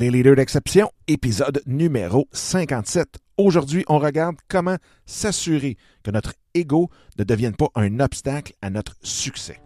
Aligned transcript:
Les 0.00 0.12
leaders 0.12 0.36
d'exception, 0.36 0.92
épisode 1.08 1.60
numéro 1.66 2.28
57. 2.30 3.18
Aujourd'hui, 3.36 3.84
on 3.88 3.98
regarde 3.98 4.36
comment 4.48 4.76
s'assurer 5.06 5.76
que 6.04 6.12
notre 6.12 6.34
ego 6.54 6.88
ne 7.18 7.24
devienne 7.24 7.56
pas 7.56 7.66
un 7.74 7.98
obstacle 7.98 8.52
à 8.62 8.70
notre 8.70 8.94
succès. 9.02 9.60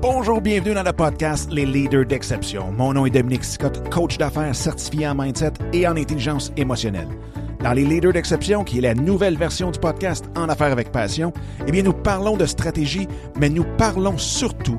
Bonjour, 0.00 0.40
bienvenue 0.40 0.72
dans 0.72 0.84
le 0.84 0.94
podcast 0.94 1.52
Les 1.52 1.66
leaders 1.66 2.06
d'exception. 2.06 2.72
Mon 2.72 2.94
nom 2.94 3.04
est 3.04 3.10
Dominique 3.10 3.44
Scott, 3.44 3.90
coach 3.90 4.16
d'affaires 4.16 4.56
certifié 4.56 5.06
en 5.06 5.16
mindset 5.16 5.52
et 5.74 5.86
en 5.86 5.94
intelligence 5.94 6.50
émotionnelle. 6.56 7.08
Dans 7.64 7.74
les 7.74 7.84
leaders 7.84 8.12
d'exception, 8.14 8.64
qui 8.64 8.78
est 8.78 8.82
la 8.82 8.94
nouvelle 8.94 9.36
version 9.36 9.70
du 9.70 9.78
podcast 9.78 10.24
En 10.34 10.48
affaires 10.48 10.72
avec 10.72 10.92
passion, 10.92 11.32
eh 11.66 11.72
bien, 11.72 11.82
nous 11.82 11.92
parlons 11.92 12.38
de 12.38 12.46
stratégie, 12.46 13.06
mais 13.38 13.48
nous 13.50 13.64
parlons 13.78 14.16
surtout 14.16 14.78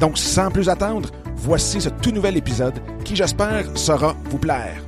Donc, 0.00 0.18
sans 0.18 0.50
plus 0.50 0.68
attendre, 0.68 1.10
voici 1.36 1.80
ce 1.80 1.88
tout 1.88 2.10
nouvel 2.10 2.36
épisode 2.36 2.74
qui, 3.04 3.14
j'espère, 3.14 3.76
saura 3.76 4.16
vous 4.24 4.38
plaire. 4.38 4.82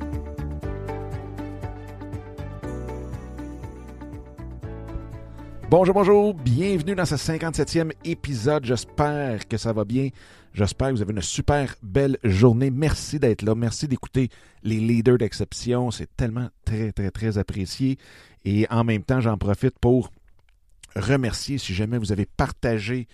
Bonjour, 5.69 5.93
bonjour, 5.93 6.33
bienvenue 6.33 6.95
dans 6.95 7.05
ce 7.05 7.15
57e 7.15 7.91
épisode. 8.05 8.63
J'espère 8.63 9.47
que 9.47 9.57
ça 9.57 9.73
va 9.73 9.83
bien. 9.83 10.09
J'espère 10.53 10.89
que 10.89 10.93
vous 10.93 11.01
avez 11.01 11.13
une 11.13 11.21
super 11.21 11.75
belle 11.83 12.17
journée. 12.23 12.71
Merci 12.71 13.19
d'être 13.19 13.41
là. 13.41 13.53
Merci 13.53 13.87
d'écouter 13.87 14.29
les 14.63 14.77
leaders 14.77 15.17
d'exception. 15.17 15.91
C'est 15.91 16.07
tellement 16.15 16.47
très, 16.63 16.91
très, 16.93 17.11
très 17.11 17.37
apprécié. 17.37 17.97
Et 18.45 18.65
en 18.69 18.83
même 18.85 19.03
temps, 19.03 19.19
j'en 19.19 19.37
profite 19.37 19.77
pour 19.79 20.09
remercier 20.95 21.57
si 21.57 21.73
jamais 21.73 21.97
vous 21.97 22.13
avez 22.13 22.25
partagé 22.25 23.07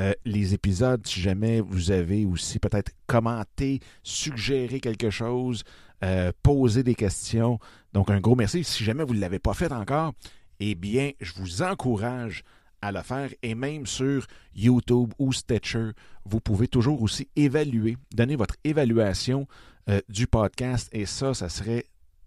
euh, 0.00 0.12
les 0.24 0.54
épisodes, 0.54 1.04
si 1.06 1.20
jamais 1.20 1.60
vous 1.60 1.90
avez 1.90 2.24
aussi 2.24 2.58
peut-être 2.58 2.92
commenté, 3.06 3.80
suggéré 4.02 4.80
quelque 4.80 5.10
chose, 5.10 5.64
euh, 6.04 6.30
posé 6.42 6.82
des 6.84 6.94
questions. 6.94 7.58
Donc 7.92 8.10
un 8.10 8.20
gros 8.20 8.36
merci. 8.36 8.62
Si 8.62 8.84
jamais 8.84 9.04
vous 9.04 9.14
ne 9.14 9.20
l'avez 9.20 9.40
pas 9.40 9.54
fait 9.54 9.72
encore, 9.72 10.14
eh 10.60 10.74
bien, 10.74 11.10
je 11.20 11.32
vous 11.34 11.62
encourage 11.62 12.44
à 12.80 12.92
le 12.92 13.02
faire 13.02 13.30
et 13.42 13.56
même 13.56 13.86
sur 13.86 14.26
YouTube 14.54 15.12
ou 15.18 15.32
Stitcher, 15.32 15.90
vous 16.24 16.40
pouvez 16.40 16.68
toujours 16.68 17.02
aussi 17.02 17.28
évaluer, 17.34 17.96
donner 18.14 18.36
votre 18.36 18.54
évaluation 18.62 19.48
euh, 19.88 20.00
du 20.08 20.26
podcast 20.26 20.88
et 20.92 21.06
ça, 21.06 21.34
ça 21.34 21.48
serait 21.48 21.86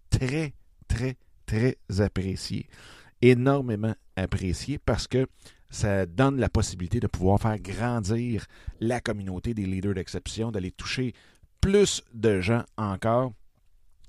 très, 0.10 0.54
très, 0.90 1.16
très 1.46 1.78
apprécié, 2.00 2.68
énormément 3.22 3.96
apprécié 4.18 4.78
parce 4.78 5.08
que 5.08 5.28
ça 5.72 6.06
donne 6.06 6.40
la 6.40 6.50
possibilité 6.50 7.00
de 7.00 7.08
pouvoir 7.08 7.40
faire 7.40 7.58
grandir 7.60 8.46
la 8.80 9.02
communauté 9.02 9.54
des 9.54 9.66
leaders 9.66 9.96
d'exception, 9.96 10.52
d'aller 10.52 10.72
toucher 10.72 11.14
plus 11.62 12.04
de 12.14 12.42
gens 12.42 12.64
encore. 12.78 13.34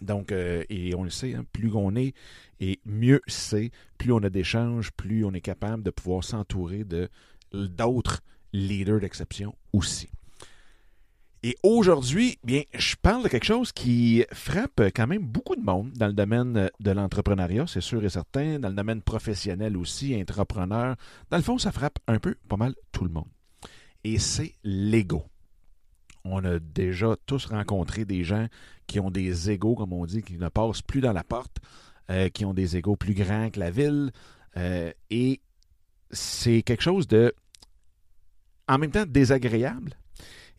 Donc, 0.03 0.33
euh, 0.33 0.65
et 0.69 0.95
on 0.97 1.05
le 1.05 1.11
sait, 1.11 1.35
hein, 1.35 1.45
plus 1.53 1.71
on 1.73 1.95
est 1.95 2.13
et 2.61 2.81
mieux 2.85 3.21
c'est, 3.29 3.71
plus 3.99 4.13
on 4.13 4.19
a 4.19 4.31
d'échanges, 4.31 4.91
plus 4.91 5.25
on 5.25 5.33
est 5.33 5.41
capable 5.41 5.85
de 5.85 5.91
pouvoir 5.91 6.25
s'entourer 6.25 6.85
de 6.85 7.09
d'autres 7.53 8.23
leaders 8.53 9.01
d'exception 9.01 9.55
aussi. 9.73 10.09
Et 11.45 11.57
aujourd'hui, 11.65 12.39
bien, 12.45 12.63
je 12.73 12.95
parle 12.95 13.25
de 13.25 13.29
quelque 13.29 13.47
chose 13.47 13.73
qui 13.73 14.25
frappe 14.33 14.81
quand 14.95 15.09
même 15.09 15.27
beaucoup 15.27 15.57
de 15.57 15.61
monde 15.61 15.91
dans 15.95 16.07
le 16.07 16.13
domaine 16.13 16.71
de 16.79 16.91
l'entrepreneuriat, 16.93 17.67
c'est 17.67 17.81
sûr 17.81 18.05
et 18.05 18.09
certain, 18.09 18.61
dans 18.61 18.69
le 18.69 18.77
domaine 18.77 19.03
professionnel 19.03 19.77
aussi, 19.77 20.15
entrepreneur. 20.15 20.95
Dans 21.31 21.37
le 21.37 21.43
fond, 21.43 21.59
ça 21.59 21.73
frappe 21.73 21.99
un 22.07 22.21
peu 22.21 22.37
pas 22.49 22.57
mal 22.57 22.77
tout 22.93 23.03
le 23.03 23.11
monde. 23.11 23.27
Et 24.05 24.21
c'est 24.21 24.55
l'ego. 24.63 25.25
On 26.25 26.45
a 26.45 26.61
déjà 26.61 27.17
tous 27.27 27.47
rencontré 27.47 28.05
des 28.05 28.23
gens 28.23 28.47
qui 28.87 29.01
ont 29.01 29.11
des 29.11 29.51
égaux, 29.51 29.75
comme 29.75 29.93
on 29.93 30.07
dit, 30.07 30.23
qui 30.23 30.39
ne 30.39 30.49
passent 30.49 30.83
plus 30.83 31.01
dans 31.01 31.13
la 31.13 31.25
porte, 31.25 31.57
euh, 32.11 32.29
qui 32.29 32.45
ont 32.45 32.55
des 32.55 32.77
égaux 32.77 32.95
plus 32.95 33.15
grands 33.15 33.51
que 33.51 33.59
la 33.59 33.73
ville. 33.73 34.13
Euh, 34.57 34.93
et 35.11 35.41
c'est 36.13 36.63
quelque 36.63 36.83
chose 36.83 37.09
de, 37.09 37.35
en 38.69 38.79
même 38.79 38.93
temps, 38.93 39.07
désagréable 39.07 39.97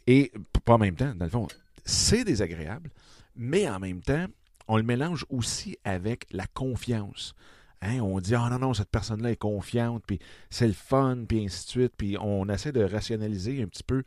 et 0.08 0.32
pas 0.66 0.74
en 0.74 0.78
même 0.78 0.96
temps, 0.96 1.13
dans 1.16 1.25
le 1.25 1.31
fond, 1.31 1.47
c'est 1.85 2.24
désagréable, 2.24 2.90
mais 3.35 3.69
en 3.69 3.79
même 3.79 4.01
temps, 4.01 4.25
on 4.68 4.78
le 4.78 4.84
mélange 4.84 5.25
aussi 5.29 5.78
avec 5.84 6.25
la 6.31 6.47
confiance. 6.47 7.35
Hein, 7.81 8.00
on 8.00 8.19
dit 8.19 8.34
Ah 8.35 8.47
non, 8.50 8.59
non, 8.59 8.73
cette 8.73 8.90
personne-là 8.90 9.31
est 9.31 9.38
confiante, 9.38 10.03
puis 10.07 10.19
c'est 10.50 10.68
le 10.68 10.73
fun, 10.73 11.25
puis 11.28 11.44
ainsi 11.44 11.66
de 11.66 11.69
suite. 11.69 11.94
Puis 11.97 12.18
on 12.19 12.47
essaie 12.47 12.72
de 12.72 12.84
rationaliser 12.84 13.62
un 13.62 13.68
petit 13.68 13.84
peu 13.84 14.03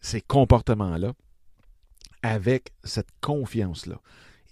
ces 0.00 0.20
comportements-là 0.20 1.12
avec 2.22 2.72
cette 2.84 3.08
confiance-là. 3.20 4.00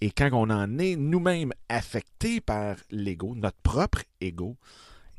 Et 0.01 0.11
quand 0.11 0.29
on 0.33 0.49
en 0.49 0.77
est 0.79 0.95
nous-mêmes 0.95 1.53
affectés 1.69 2.41
par 2.41 2.75
l'ego, 2.91 3.35
notre 3.35 3.57
propre 3.63 4.03
ego, 4.21 4.57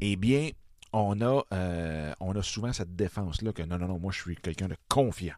eh 0.00 0.16
bien, 0.16 0.50
on 0.92 1.20
a, 1.20 1.42
euh, 1.52 2.12
on 2.20 2.36
a 2.36 2.42
souvent 2.42 2.72
cette 2.72 2.94
défense-là 2.94 3.52
que 3.52 3.62
non, 3.62 3.78
non, 3.78 3.88
non, 3.88 3.98
moi 3.98 4.12
je 4.12 4.20
suis 4.20 4.36
quelqu'un 4.36 4.68
de 4.68 4.76
confiant. 4.88 5.34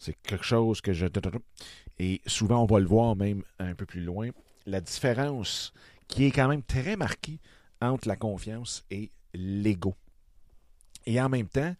C'est 0.00 0.16
quelque 0.22 0.44
chose 0.44 0.80
que 0.80 0.94
je. 0.94 1.06
Et 1.98 2.22
souvent, 2.26 2.62
on 2.62 2.66
va 2.66 2.80
le 2.80 2.86
voir 2.86 3.14
même 3.14 3.42
un 3.58 3.74
peu 3.74 3.84
plus 3.84 4.02
loin. 4.02 4.30
La 4.64 4.80
différence 4.80 5.74
qui 6.08 6.24
est 6.24 6.30
quand 6.30 6.48
même 6.48 6.62
très 6.62 6.96
marquée 6.96 7.38
entre 7.82 8.08
la 8.08 8.16
confiance 8.16 8.82
et 8.90 9.12
l'ego. 9.34 9.94
Et 11.04 11.20
en 11.20 11.28
même 11.28 11.48
temps, 11.48 11.76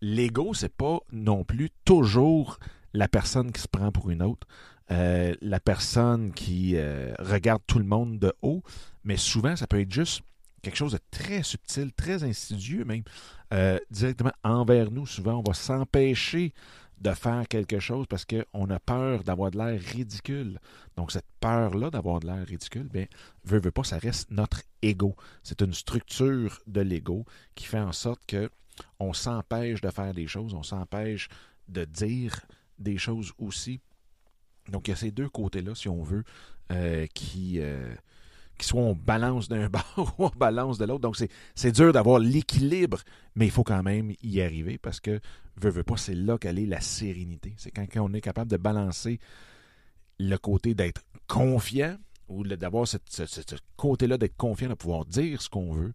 l'ego, 0.00 0.54
c'est 0.54 0.72
pas 0.72 1.00
non 1.10 1.42
plus 1.42 1.70
toujours 1.84 2.60
la 2.92 3.08
personne 3.08 3.50
qui 3.50 3.60
se 3.60 3.68
prend 3.68 3.90
pour 3.90 4.08
une 4.08 4.22
autre, 4.22 4.46
euh, 4.92 5.34
la 5.40 5.58
personne 5.58 6.32
qui 6.32 6.76
euh, 6.76 7.12
regarde 7.18 7.62
tout 7.66 7.80
le 7.80 7.84
monde 7.84 8.20
de 8.20 8.32
haut, 8.42 8.62
mais 9.02 9.16
souvent, 9.16 9.56
ça 9.56 9.66
peut 9.66 9.80
être 9.80 9.92
juste 9.92 10.22
quelque 10.64 10.76
chose 10.76 10.92
de 10.92 11.00
très 11.10 11.42
subtil, 11.42 11.92
très 11.92 12.24
insidieux 12.24 12.84
même, 12.84 13.04
euh, 13.52 13.78
directement 13.90 14.32
envers 14.42 14.90
nous. 14.90 15.06
Souvent, 15.06 15.34
on 15.34 15.42
va 15.42 15.54
s'empêcher 15.54 16.52
de 17.00 17.12
faire 17.12 17.46
quelque 17.48 17.80
chose 17.80 18.06
parce 18.08 18.24
qu'on 18.24 18.70
a 18.70 18.78
peur 18.80 19.24
d'avoir 19.24 19.50
de 19.50 19.58
l'air 19.58 19.80
ridicule. 19.80 20.58
Donc, 20.96 21.12
cette 21.12 21.26
peur-là 21.40 21.90
d'avoir 21.90 22.20
de 22.20 22.26
l'air 22.26 22.46
ridicule, 22.46 22.84
bien, 22.84 23.06
veut, 23.44 23.60
veut 23.60 23.70
pas, 23.70 23.84
ça 23.84 23.98
reste 23.98 24.30
notre 24.30 24.62
ego. 24.82 25.14
C'est 25.42 25.60
une 25.60 25.74
structure 25.74 26.60
de 26.66 26.80
l'ego 26.80 27.24
qui 27.54 27.66
fait 27.66 27.80
en 27.80 27.92
sorte 27.92 28.24
que 28.26 28.50
on 28.98 29.12
s'empêche 29.12 29.80
de 29.80 29.90
faire 29.90 30.14
des 30.14 30.26
choses, 30.26 30.54
on 30.54 30.62
s'empêche 30.62 31.28
de 31.68 31.84
dire 31.84 32.40
des 32.78 32.98
choses 32.98 33.32
aussi. 33.38 33.80
Donc, 34.68 34.88
il 34.88 34.92
y 34.92 34.94
a 34.94 34.96
ces 34.96 35.10
deux 35.10 35.28
côtés-là, 35.28 35.74
si 35.74 35.88
on 35.88 36.02
veut, 36.02 36.24
euh, 36.72 37.06
qui, 37.12 37.60
euh, 37.60 37.94
qui 38.58 38.66
soit 38.66 38.80
on 38.80 38.94
balance 38.94 39.48
d'un 39.48 39.68
bord 39.96 40.14
ou 40.18 40.24
on 40.24 40.30
balance 40.30 40.78
de 40.78 40.84
l'autre. 40.84 41.00
Donc, 41.00 41.16
c'est 41.54 41.72
dur 41.72 41.92
d'avoir 41.92 42.18
l'équilibre, 42.18 43.00
mais 43.34 43.46
il 43.46 43.50
faut 43.50 43.64
quand 43.64 43.82
même 43.82 44.12
y 44.22 44.40
arriver 44.40 44.78
parce 44.78 45.00
que, 45.00 45.20
veut, 45.56 45.70
veut 45.70 45.84
pas, 45.84 45.96
c'est 45.96 46.14
là 46.14 46.38
qu'elle 46.38 46.58
est 46.58 46.66
la 46.66 46.80
sérénité. 46.80 47.54
C'est 47.56 47.70
quand, 47.70 47.86
on 47.96 48.12
est 48.14 48.20
capable 48.20 48.50
de 48.50 48.56
balancer 48.56 49.18
le 50.18 50.36
côté 50.36 50.74
d'être 50.74 51.02
confiant 51.26 51.96
ou 52.28 52.44
d'avoir 52.44 52.86
ce, 52.88 52.96
côté-là 53.76 54.16
d'être 54.16 54.36
confiant, 54.36 54.68
de 54.68 54.74
pouvoir 54.74 55.04
dire 55.04 55.42
ce 55.42 55.48
qu'on 55.48 55.72
veut, 55.72 55.92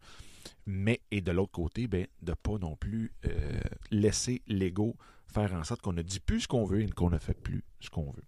mais 0.65 1.01
et 1.11 1.21
de 1.21 1.31
l'autre 1.31 1.51
côté, 1.51 1.87
ben, 1.87 2.05
de 2.21 2.31
ne 2.31 2.35
pas 2.35 2.57
non 2.59 2.75
plus 2.75 3.11
euh, 3.25 3.59
laisser 3.91 4.41
l'ego 4.47 4.95
faire 5.31 5.53
en 5.53 5.63
sorte 5.63 5.81
qu'on 5.81 5.93
ne 5.93 6.01
dit 6.01 6.19
plus 6.19 6.41
ce 6.41 6.47
qu'on 6.47 6.65
veut 6.65 6.81
et 6.81 6.87
qu'on 6.87 7.09
ne 7.09 7.17
fait 7.17 7.33
plus 7.33 7.63
ce 7.79 7.89
qu'on 7.89 8.11
veut. 8.11 8.23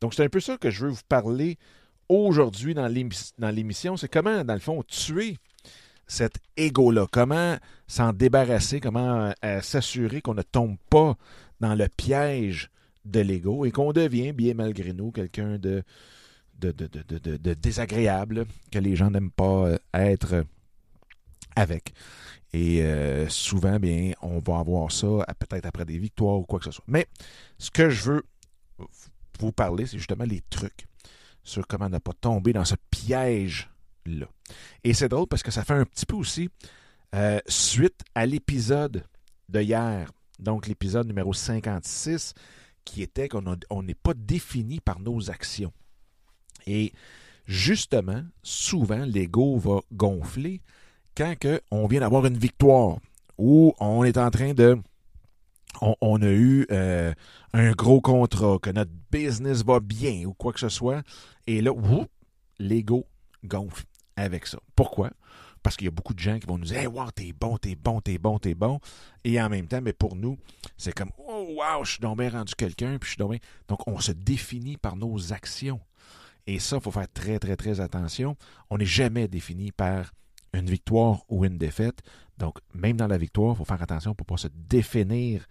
Donc, 0.00 0.14
c'est 0.14 0.24
un 0.24 0.28
peu 0.28 0.40
ça 0.40 0.56
que 0.56 0.70
je 0.70 0.86
veux 0.86 0.92
vous 0.92 1.00
parler 1.08 1.58
aujourd'hui 2.08 2.74
dans 2.74 2.88
l'émission, 2.88 3.96
c'est 3.96 4.08
comment, 4.08 4.44
dans 4.44 4.54
le 4.54 4.60
fond, 4.60 4.82
tuer 4.82 5.36
cet 6.06 6.38
ego-là, 6.56 7.06
comment 7.10 7.56
s'en 7.86 8.12
débarrasser, 8.12 8.80
comment 8.80 9.32
euh, 9.44 9.60
s'assurer 9.60 10.20
qu'on 10.20 10.34
ne 10.34 10.42
tombe 10.42 10.76
pas 10.88 11.16
dans 11.60 11.74
le 11.74 11.88
piège 11.88 12.70
de 13.04 13.20
l'ego 13.20 13.64
et 13.64 13.70
qu'on 13.70 13.92
devient, 13.92 14.32
bien 14.32 14.54
malgré 14.54 14.92
nous, 14.92 15.10
quelqu'un 15.10 15.58
de 15.58 15.82
de, 16.58 16.72
de, 16.72 17.52
désagréable, 17.52 18.46
que 18.72 18.78
les 18.78 18.96
gens 18.96 19.10
n'aiment 19.10 19.30
pas 19.30 19.66
euh, 19.66 19.78
être 19.92 20.44
avec. 21.54 21.92
Et 22.54 22.82
euh, 22.82 23.28
souvent, 23.28 23.78
bien, 23.78 24.12
on 24.22 24.38
va 24.38 24.60
avoir 24.60 24.90
ça 24.90 25.06
peut-être 25.38 25.66
après 25.66 25.84
des 25.84 25.98
victoires 25.98 26.38
ou 26.38 26.44
quoi 26.44 26.58
que 26.58 26.64
ce 26.64 26.70
soit. 26.70 26.84
Mais 26.88 27.06
ce 27.58 27.70
que 27.70 27.90
je 27.90 28.10
veux 28.10 28.22
vous 29.38 29.52
parler, 29.52 29.84
c'est 29.84 29.98
justement 29.98 30.24
les 30.24 30.40
trucs 30.48 30.86
sur 31.46 31.66
comment 31.66 31.88
ne 31.88 31.98
pas 31.98 32.12
tomber 32.12 32.52
dans 32.52 32.64
ce 32.64 32.74
piège-là. 32.90 34.26
Et 34.84 34.92
c'est 34.92 35.08
drôle 35.08 35.28
parce 35.28 35.42
que 35.42 35.50
ça 35.50 35.64
fait 35.64 35.74
un 35.74 35.84
petit 35.84 36.04
peu 36.04 36.16
aussi 36.16 36.50
euh, 37.14 37.38
suite 37.46 38.02
à 38.14 38.26
l'épisode 38.26 39.04
de 39.48 39.60
hier, 39.60 40.10
donc 40.40 40.66
l'épisode 40.66 41.06
numéro 41.06 41.32
56, 41.32 42.34
qui 42.84 43.02
était 43.02 43.28
qu'on 43.28 43.82
n'est 43.82 43.94
pas 43.94 44.12
défini 44.14 44.80
par 44.80 45.00
nos 45.00 45.30
actions. 45.30 45.72
Et 46.66 46.92
justement, 47.46 48.22
souvent, 48.42 49.04
l'ego 49.04 49.56
va 49.56 49.80
gonfler 49.92 50.60
quand 51.16 51.36
on 51.70 51.86
vient 51.86 52.00
d'avoir 52.00 52.26
une 52.26 52.36
victoire 52.36 52.98
ou 53.38 53.72
on 53.78 54.02
est 54.04 54.18
en 54.18 54.30
train 54.30 54.52
de 54.52 54.78
on, 55.80 56.22
a 56.22 56.28
eu 56.28 56.66
euh, 56.70 57.12
un 57.52 57.72
gros 57.72 58.00
contrat, 58.00 58.58
que 58.60 58.70
notre 58.70 58.92
business 59.10 59.64
va 59.64 59.80
bien 59.80 60.24
ou 60.26 60.34
quoi 60.34 60.52
que 60.52 60.60
ce 60.60 60.68
soit, 60.68 61.02
et 61.46 61.60
là, 61.60 61.72
l'ego 62.58 63.06
gonfle 63.44 63.84
avec 64.16 64.46
ça. 64.46 64.58
Pourquoi? 64.74 65.10
Parce 65.62 65.76
qu'il 65.76 65.86
y 65.86 65.88
a 65.88 65.92
beaucoup 65.92 66.14
de 66.14 66.20
gens 66.20 66.38
qui 66.38 66.46
vont 66.46 66.58
nous 66.58 66.66
dire 66.66 66.78
Hey, 66.78 66.86
wow, 66.86 67.10
t'es 67.10 67.32
bon, 67.32 67.56
t'es 67.58 67.74
bon, 67.74 68.00
t'es 68.00 68.18
bon, 68.18 68.38
t'es 68.38 68.54
bon. 68.54 68.78
Et 69.24 69.40
en 69.40 69.48
même 69.48 69.66
temps, 69.66 69.80
mais 69.82 69.92
pour 69.92 70.14
nous, 70.14 70.38
c'est 70.76 70.92
comme 70.92 71.10
Oh, 71.18 71.56
wow, 71.56 71.84
je 71.84 71.92
suis 71.92 72.00
donc 72.00 72.18
bien 72.18 72.30
rendu 72.30 72.54
quelqu'un, 72.54 72.98
puis 72.98 73.08
je 73.08 73.14
suis 73.14 73.18
donc 73.18 73.36
Donc, 73.68 73.80
on 73.88 73.98
se 73.98 74.12
définit 74.12 74.76
par 74.76 74.96
nos 74.96 75.32
actions. 75.32 75.80
Et 76.46 76.60
ça, 76.60 76.76
il 76.76 76.82
faut 76.82 76.92
faire 76.92 77.12
très, 77.12 77.40
très, 77.40 77.56
très 77.56 77.80
attention. 77.80 78.36
On 78.70 78.78
n'est 78.78 78.84
jamais 78.84 79.26
défini 79.26 79.72
par 79.72 80.12
une 80.52 80.66
victoire 80.66 81.22
ou 81.28 81.44
une 81.44 81.58
défaite. 81.58 82.02
Donc, 82.38 82.58
même 82.74 82.96
dans 82.96 83.06
la 83.06 83.18
victoire, 83.18 83.54
il 83.54 83.58
faut 83.58 83.64
faire 83.64 83.82
attention 83.82 84.14
pour 84.14 84.24
ne 84.24 84.36
pas 84.36 84.42
se 84.42 84.48
définir 84.68 85.46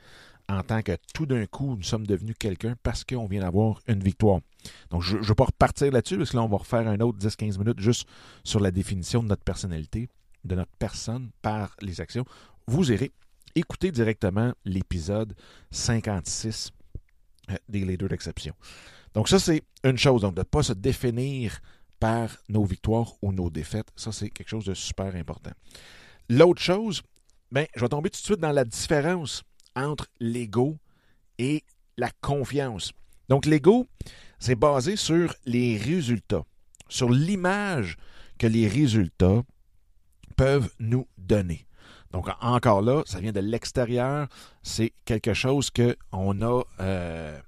en 0.48 0.62
tant 0.62 0.82
que 0.82 0.96
tout 1.14 1.26
d'un 1.26 1.46
coup, 1.46 1.76
nous 1.76 1.84
sommes 1.84 2.06
devenus 2.06 2.36
quelqu'un 2.38 2.76
parce 2.84 3.04
qu'on 3.04 3.26
vient 3.26 3.42
d'avoir 3.42 3.82
une 3.88 4.04
victoire. 4.04 4.42
Donc, 4.92 5.02
je 5.02 5.18
ne 5.18 5.24
veux 5.24 5.36
pas 5.36 5.46
repartir 5.46 5.92
là-dessus, 5.92 6.18
parce 6.18 6.32
que 6.32 6.38
là, 6.38 6.44
on 6.44 6.48
va 6.48 6.58
refaire 6.58 6.88
un 6.88 7.00
autre 7.00 7.18
10-15 7.20 7.58
minutes 7.58 7.80
juste 7.80 8.08
sur 8.44 8.60
la 8.60 8.72
définition 8.72 9.24
de 9.24 9.28
notre 9.28 9.44
personnalité, 9.44 10.08
de 10.44 10.56
notre 10.56 10.72
personne 10.78 11.32
par 11.42 11.76
les 11.82 12.02
actions. 12.02 12.26
Vous 12.68 12.92
irez 12.92 13.12
écouter 13.56 13.92
directement 13.92 14.54
l'épisode 14.66 15.36
56 15.72 16.72
euh, 17.50 17.56
des 17.70 17.86
leaders 17.86 18.10
d'exception. 18.10 18.54
Donc, 19.14 19.30
ça, 19.30 19.40
c'est 19.40 19.64
une 19.84 19.98
chose. 19.98 20.22
Donc, 20.22 20.36
de 20.36 20.42
ne 20.42 20.46
pas 20.46 20.64
se 20.64 20.74
définir 20.74 21.60
nos 22.50 22.66
victoires 22.66 23.14
ou 23.22 23.32
nos 23.32 23.50
défaites. 23.50 23.88
Ça, 23.96 24.12
c'est 24.12 24.30
quelque 24.30 24.50
chose 24.50 24.66
de 24.66 24.74
super 24.74 25.16
important. 25.16 25.52
L'autre 26.30 26.62
chose, 26.62 27.02
ben, 27.52 27.66
je 27.76 27.82
vais 27.82 27.90
tomber 27.90 28.10
tout 28.10 28.20
de 28.20 28.26
suite 28.26 28.40
dans 28.40 28.52
la 28.52 28.66
différence 28.66 29.44
entre 29.76 30.08
l'ego 30.20 30.78
et 31.38 31.64
la 31.98 32.10
confiance. 32.22 32.92
Donc, 33.30 33.46
l'ego, 33.46 33.88
c'est 34.40 34.56
basé 34.56 34.96
sur 34.96 35.34
les 35.46 35.78
résultats, 35.78 36.44
sur 36.90 37.10
l'image 37.10 37.98
que 38.38 38.48
les 38.48 38.68
résultats 38.68 39.44
peuvent 40.36 40.70
nous 40.80 41.08
donner. 41.18 41.66
Donc, 42.12 42.28
encore 42.42 42.82
là, 42.82 43.04
ça 43.06 43.20
vient 43.20 43.32
de 43.32 43.40
l'extérieur. 43.40 44.28
C'est 44.64 44.94
quelque 45.06 45.34
chose 45.34 45.70
qu'on 45.70 46.42
a, 46.42 46.64
euh, 46.80 47.40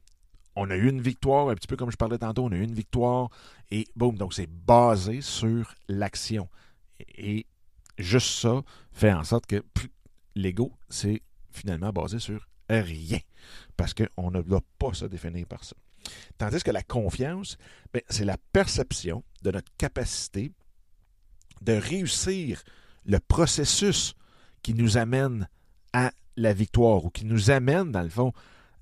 on 0.59 0.71
a 0.71 0.75
eu 0.75 0.89
une 0.89 1.01
victoire, 1.01 1.50
un 1.50 1.56
petit 1.56 1.68
peu 1.68 1.75
comme 1.75 1.92
je 1.92 1.98
parlais 1.98 2.18
tantôt, 2.18 2.45
on 2.45 2.51
a 2.51 2.56
eu 2.56 2.63
une 2.63 2.74
victoire 2.74 3.30
et 3.69 3.88
boum. 3.95 4.18
Donc, 4.18 4.33
c'est 4.33 4.50
basé 4.50 5.21
sur 5.21 5.75
l'action. 5.88 6.50
Et 7.15 7.45
juste 8.00 8.27
ça 8.27 8.63
fait 8.92 9.13
en 9.13 9.24
sorte 9.24 9.45
que 9.45 9.63
l'ego, 10.36 10.74
c'est 10.89 11.21
finalement 11.51 11.92
basé 11.92 12.18
sur 12.18 12.48
rien. 12.69 13.19
Parce 13.77 13.94
qu'on 13.94 14.31
ne 14.31 14.42
doit 14.42 14.63
pas 14.80 14.94
se 14.94 15.06
définir 15.06 15.45
par 15.45 15.63
ça. 15.63 15.75
Tandis 16.39 16.63
que 16.63 16.71
la 16.71 16.81
confiance, 16.81 17.57
ben, 17.94 18.01
c'est 18.10 18.25
la 18.25 18.38
perception 18.51 19.24
de 19.44 19.51
notre 19.51 19.71
capacité 19.77 20.51
de 21.62 21.74
réussir 21.74 22.63
le 23.06 23.19
processus 23.19 24.15
qui 24.63 24.74
nous 24.74 24.98
amène 24.98 25.48
à 25.94 26.12
la 26.36 26.53
victoire 26.53 27.06
ou 27.06 27.10
qui 27.12 27.25
nous 27.25 27.51
amène, 27.51 27.92
dans 27.92 28.01
le 28.01 28.10
fond, 28.10 28.33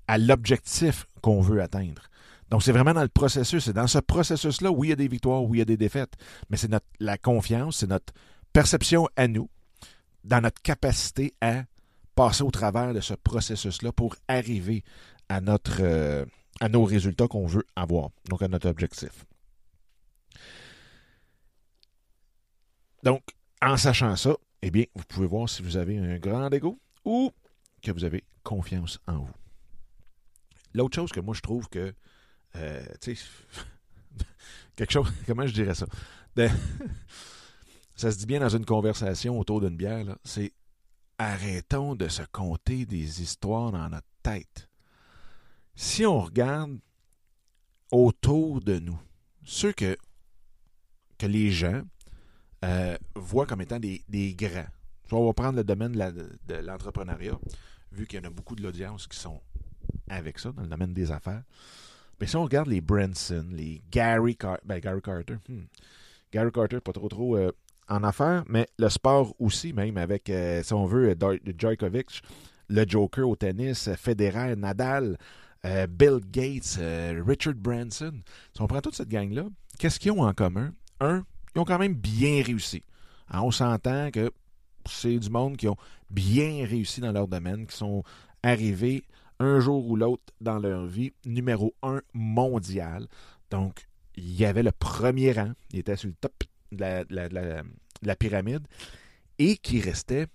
à 0.08 0.18
l'objectif 0.18 1.06
qu'on 1.20 1.40
veut 1.40 1.62
atteindre. 1.62 2.02
Donc, 2.50 2.62
c'est 2.62 2.72
vraiment 2.72 2.94
dans 2.94 3.02
le 3.02 3.08
processus. 3.08 3.64
C'est 3.64 3.72
dans 3.72 3.86
ce 3.86 3.98
processus-là 3.98 4.70
où 4.70 4.84
il 4.84 4.90
y 4.90 4.92
a 4.92 4.96
des 4.96 5.08
victoires, 5.08 5.42
où 5.42 5.54
il 5.54 5.58
y 5.58 5.62
a 5.62 5.64
des 5.64 5.76
défaites. 5.76 6.14
Mais 6.48 6.56
c'est 6.56 6.68
notre, 6.68 6.86
la 7.00 7.18
confiance, 7.18 7.78
c'est 7.78 7.88
notre 7.88 8.12
perception 8.52 9.08
à 9.16 9.26
nous, 9.26 9.50
dans 10.24 10.40
notre 10.40 10.62
capacité 10.62 11.34
à 11.40 11.64
passer 12.14 12.42
au 12.42 12.50
travers 12.50 12.94
de 12.94 13.00
ce 13.00 13.14
processus-là 13.14 13.92
pour 13.92 14.16
arriver 14.28 14.84
à, 15.28 15.40
notre, 15.40 15.78
euh, 15.80 16.24
à 16.60 16.68
nos 16.68 16.84
résultats 16.84 17.28
qu'on 17.28 17.46
veut 17.46 17.66
avoir, 17.74 18.10
donc 18.28 18.42
à 18.42 18.48
notre 18.48 18.68
objectif. 18.68 19.26
Donc, 23.02 23.22
en 23.60 23.76
sachant 23.76 24.16
ça, 24.16 24.36
eh 24.62 24.70
bien, 24.70 24.84
vous 24.94 25.04
pouvez 25.04 25.26
voir 25.26 25.48
si 25.48 25.62
vous 25.62 25.76
avez 25.76 25.98
un 25.98 26.18
grand 26.18 26.50
ego 26.50 26.78
ou 27.04 27.30
que 27.82 27.90
vous 27.90 28.04
avez 28.04 28.24
confiance 28.42 28.98
en 29.06 29.18
vous. 29.18 29.45
L'autre 30.76 30.94
chose 30.94 31.10
que 31.10 31.20
moi 31.20 31.34
je 31.34 31.40
trouve 31.40 31.70
que, 31.70 31.94
euh, 32.56 32.84
tu 33.00 33.16
sais, 33.16 33.26
quelque 34.76 34.92
chose, 34.92 35.10
comment 35.26 35.46
je 35.46 35.54
dirais 35.54 35.74
ça? 35.74 35.86
ça 37.94 38.12
se 38.12 38.18
dit 38.18 38.26
bien 38.26 38.40
dans 38.40 38.50
une 38.50 38.66
conversation 38.66 39.38
autour 39.40 39.62
d'une 39.62 39.76
bière, 39.76 40.18
c'est 40.22 40.52
arrêtons 41.16 41.94
de 41.94 42.08
se 42.08 42.22
conter 42.30 42.84
des 42.84 43.22
histoires 43.22 43.72
dans 43.72 43.88
notre 43.88 44.06
tête. 44.22 44.68
Si 45.74 46.04
on 46.04 46.20
regarde 46.20 46.78
autour 47.90 48.60
de 48.60 48.78
nous, 48.78 49.00
ceux 49.44 49.72
que, 49.72 49.96
que 51.16 51.24
les 51.24 51.50
gens 51.50 51.80
euh, 52.66 52.98
voient 53.14 53.46
comme 53.46 53.62
étant 53.62 53.80
des, 53.80 54.34
grands, 54.34 54.68
on 55.10 55.24
va 55.24 55.32
prendre 55.32 55.56
le 55.56 55.64
domaine 55.64 55.92
de 55.92 56.54
l'entrepreneuriat, 56.54 57.38
vu 57.92 58.06
qu'il 58.06 58.18
y 58.18 58.22
en 58.22 58.26
a 58.26 58.30
beaucoup 58.30 58.56
de 58.56 58.62
l'audience 58.62 59.06
qui 59.06 59.18
sont 59.18 59.40
avec 60.08 60.38
ça, 60.38 60.52
dans 60.52 60.62
le 60.62 60.68
domaine 60.68 60.94
des 60.94 61.10
affaires. 61.10 61.42
Mais 62.20 62.26
si 62.26 62.36
on 62.36 62.44
regarde 62.44 62.68
les 62.68 62.80
Branson, 62.80 63.46
les 63.50 63.82
Gary, 63.90 64.36
ben, 64.64 64.78
Gary 64.78 65.02
Carter, 65.02 65.36
hmm. 65.48 65.64
Gary 66.32 66.50
Carter, 66.50 66.80
pas 66.80 66.92
trop 66.92 67.08
trop 67.08 67.36
euh, 67.36 67.52
en 67.88 68.02
affaires, 68.02 68.44
mais 68.48 68.66
le 68.78 68.88
sport 68.88 69.34
aussi, 69.38 69.72
même 69.72 69.96
avec, 69.96 70.30
euh, 70.30 70.62
si 70.62 70.72
on 70.72 70.86
veut, 70.86 71.14
Djokovic, 71.58 72.22
le 72.68 72.84
Joker 72.88 73.28
au 73.28 73.36
tennis, 73.36 73.90
Federer, 73.96 74.56
Nadal, 74.56 75.18
euh, 75.64 75.86
Bill 75.86 76.20
Gates, 76.30 76.78
Richard 77.26 77.54
Branson. 77.54 78.12
Si 78.54 78.62
on 78.62 78.66
prend 78.66 78.80
toute 78.80 78.94
cette 78.94 79.08
gang-là, 79.08 79.44
qu'est-ce 79.78 80.00
qu'ils 80.00 80.12
ont 80.12 80.22
en 80.22 80.32
commun? 80.32 80.72
Un, 81.00 81.22
ils 81.54 81.60
ont 81.60 81.64
quand 81.64 81.78
même 81.78 81.94
bien 81.94 82.42
réussi. 82.42 82.82
Hein, 83.30 83.42
on 83.42 83.50
s'entend 83.50 84.10
que 84.10 84.30
c'est 84.86 85.18
du 85.18 85.30
monde 85.30 85.56
qui 85.56 85.68
ont 85.68 85.76
bien 86.10 86.64
réussi 86.66 87.00
dans 87.00 87.12
leur 87.12 87.28
domaine, 87.28 87.66
qui 87.66 87.76
sont 87.76 88.02
arrivés 88.42 89.04
un 89.38 89.60
jour 89.60 89.86
ou 89.86 89.96
l'autre 89.96 90.32
dans 90.40 90.58
leur 90.58 90.86
vie, 90.86 91.12
numéro 91.24 91.74
un 91.82 92.00
mondial. 92.14 93.06
Donc, 93.50 93.86
il 94.16 94.34
y 94.34 94.44
avait 94.44 94.62
le 94.62 94.72
premier 94.72 95.32
rang, 95.32 95.52
il 95.72 95.80
était 95.80 95.96
sur 95.96 96.08
le 96.08 96.14
top 96.14 96.32
de 96.72 97.64
la, 98.02 98.16
pyramide, 98.16 98.66
et 99.38 99.56
qui 99.56 99.80
restait 99.80 100.26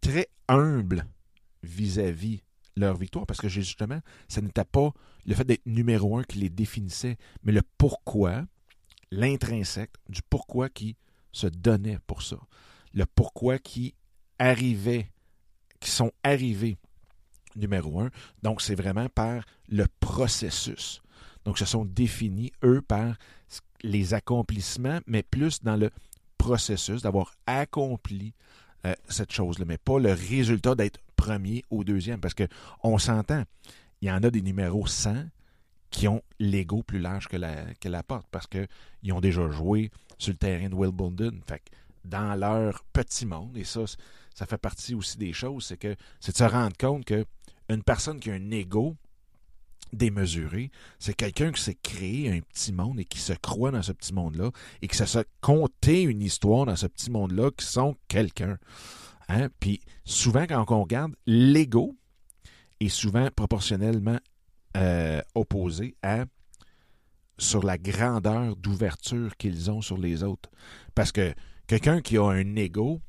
très 0.00 0.28
humble 0.48 1.04
vis-à-vis 1.62 2.42
leur 2.76 2.96
victoire, 2.96 3.26
parce 3.26 3.40
que 3.40 3.48
justement, 3.48 4.00
ce 4.28 4.40
n'était 4.40 4.64
pas 4.64 4.92
le 5.26 5.34
fait 5.34 5.44
d'être 5.44 5.66
numéro 5.66 6.16
un 6.16 6.22
qui 6.22 6.38
les 6.38 6.48
définissait, 6.48 7.16
mais 7.42 7.52
le 7.52 7.62
pourquoi, 7.76 8.44
l'intrinsèque 9.10 9.94
du 10.08 10.22
pourquoi 10.22 10.68
qui 10.68 10.96
se 11.32 11.46
donnait 11.46 11.98
pour 12.06 12.22
ça, 12.22 12.38
le 12.94 13.04
pourquoi 13.06 13.58
qui 13.58 13.94
arrivait, 14.38 15.10
qui 15.80 15.90
sont 15.90 16.12
arrivés 16.22 16.78
numéro 17.58 18.00
un. 18.00 18.10
Donc, 18.42 18.62
c'est 18.62 18.74
vraiment 18.74 19.08
par 19.08 19.44
le 19.68 19.86
processus. 20.00 21.02
Donc, 21.44 21.58
se 21.58 21.64
sont 21.64 21.84
définis, 21.84 22.52
eux, 22.62 22.82
par 22.82 23.16
les 23.82 24.14
accomplissements, 24.14 24.98
mais 25.06 25.22
plus 25.22 25.62
dans 25.62 25.76
le 25.76 25.90
processus 26.36 27.02
d'avoir 27.02 27.34
accompli 27.46 28.34
euh, 28.86 28.94
cette 29.08 29.32
chose-là, 29.32 29.64
mais 29.66 29.78
pas 29.78 29.98
le 29.98 30.12
résultat 30.12 30.74
d'être 30.74 31.00
premier 31.16 31.64
ou 31.70 31.84
deuxième, 31.84 32.20
parce 32.20 32.34
qu'on 32.34 32.98
s'entend, 32.98 33.42
il 34.00 34.08
y 34.08 34.10
en 34.10 34.22
a 34.22 34.30
des 34.30 34.42
numéros 34.42 34.86
100 34.86 35.24
qui 35.90 36.06
ont 36.06 36.22
l'ego 36.38 36.82
plus 36.82 36.98
large 36.98 37.28
que 37.28 37.36
la, 37.36 37.74
que 37.80 37.88
la 37.88 38.02
porte, 38.02 38.26
parce 38.30 38.46
qu'ils 38.46 39.12
ont 39.12 39.20
déjà 39.20 39.48
joué 39.50 39.90
sur 40.18 40.32
le 40.32 40.38
terrain 40.38 40.68
de 40.68 40.74
Wimbledon. 40.74 41.40
Fait 41.46 41.62
dans 42.04 42.34
leur 42.36 42.84
petit 42.92 43.26
monde, 43.26 43.56
et 43.56 43.64
ça, 43.64 43.80
ça 44.38 44.46
fait 44.46 44.56
partie 44.56 44.94
aussi 44.94 45.18
des 45.18 45.32
choses, 45.32 45.64
c'est 45.64 45.76
que 45.76 45.96
c'est 46.20 46.30
de 46.30 46.36
se 46.36 46.44
rendre 46.44 46.76
compte 46.76 47.04
que 47.04 47.24
une 47.68 47.82
personne 47.82 48.20
qui 48.20 48.30
a 48.30 48.34
un 48.34 48.50
ego 48.52 48.94
démesuré, 49.92 50.70
c'est 51.00 51.12
quelqu'un 51.12 51.50
qui 51.50 51.60
s'est 51.60 51.74
créé 51.74 52.30
un 52.30 52.38
petit 52.38 52.72
monde 52.72 53.00
et 53.00 53.04
qui 53.04 53.18
se 53.18 53.32
croit 53.32 53.72
dans 53.72 53.82
ce 53.82 53.90
petit 53.90 54.14
monde-là 54.14 54.52
et 54.80 54.86
qui 54.86 54.96
se 54.96 55.24
compter 55.40 56.02
une 56.02 56.22
histoire 56.22 56.66
dans 56.66 56.76
ce 56.76 56.86
petit 56.86 57.10
monde-là 57.10 57.50
qui 57.50 57.66
sont 57.66 57.96
quelqu'un. 58.06 58.58
Hein? 59.28 59.48
Puis 59.58 59.80
souvent, 60.04 60.46
quand 60.46 60.64
on 60.68 60.82
regarde, 60.84 61.16
l'ego 61.26 61.96
est 62.78 62.90
souvent 62.90 63.28
proportionnellement 63.34 64.20
euh, 64.76 65.20
opposé 65.34 65.96
à 66.04 66.26
sur 67.38 67.64
la 67.64 67.76
grandeur 67.76 68.54
d'ouverture 68.54 69.36
qu'ils 69.36 69.68
ont 69.68 69.80
sur 69.80 69.98
les 69.98 70.22
autres. 70.22 70.48
Parce 70.94 71.10
que 71.10 71.34
quelqu'un 71.66 72.02
qui 72.02 72.18
a 72.18 72.24
un 72.24 72.54
ego 72.54 73.00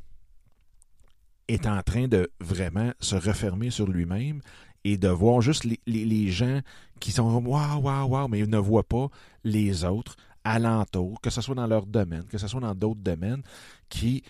est 1.49 1.65
en 1.67 1.81
train 1.81 2.07
de 2.07 2.31
vraiment 2.39 2.91
se 2.99 3.15
refermer 3.15 3.71
sur 3.71 3.87
lui-même 3.87 4.41
et 4.83 4.97
de 4.97 5.09
voir 5.09 5.41
juste 5.41 5.65
les, 5.85 6.31
gens 6.31 6.61
qui 6.99 7.11
sont 7.11 7.43
waouh, 7.43 7.81
waouh, 7.81 8.07
waouh, 8.07 8.27
mais 8.27 8.39
ils 8.39 8.49
ne 8.49 8.57
voient 8.57 8.87
pas 8.87 9.09
les 9.43 9.83
autres 9.83 10.15
alentours, 10.43 11.19
que 11.21 11.29
ce 11.29 11.41
soit 11.41 11.55
dans 11.55 11.67
leur 11.67 11.85
domaine, 11.85 12.23
que 12.25 12.37
ce 12.37 12.47
soit 12.47 12.61
dans 12.61 12.75
d'autres 12.75 13.01
domaines, 13.01 13.43
qui 13.89 14.23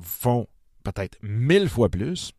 font 0.00 0.46
peut-être 0.82 1.18
mille 1.22 1.68
fois 1.68 1.88
plus 1.88 2.32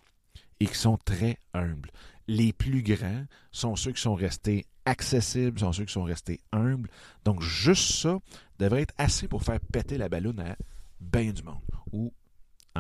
et 0.60 0.66
qui 0.66 0.76
sont 0.76 0.98
très 0.98 1.38
humbles. 1.54 1.92
Les 2.28 2.52
plus 2.52 2.84
grands 2.84 3.26
sont 3.52 3.76
ceux 3.76 3.94
qui 3.94 4.02
sont 4.02 4.16
restés 4.16 4.66
accessibles, 4.86 5.60
sont 5.60 5.72
ceux 5.72 5.86
qui 5.86 5.94
sont 5.94 6.04
restés 6.04 6.42
humbles. 6.52 6.90
Donc, 7.24 7.42
juste 7.42 7.94
ça 7.94 8.18
devrait 8.60 8.82
être 8.82 8.94
assez 8.98 9.28
pour 9.28 9.44
faire 9.44 9.60
péter 9.72 9.98
la 9.98 10.10
ballonne 10.10 10.40
à 10.40 10.56
bien 11.00 11.32
du 11.32 11.44
monde. 11.44 12.12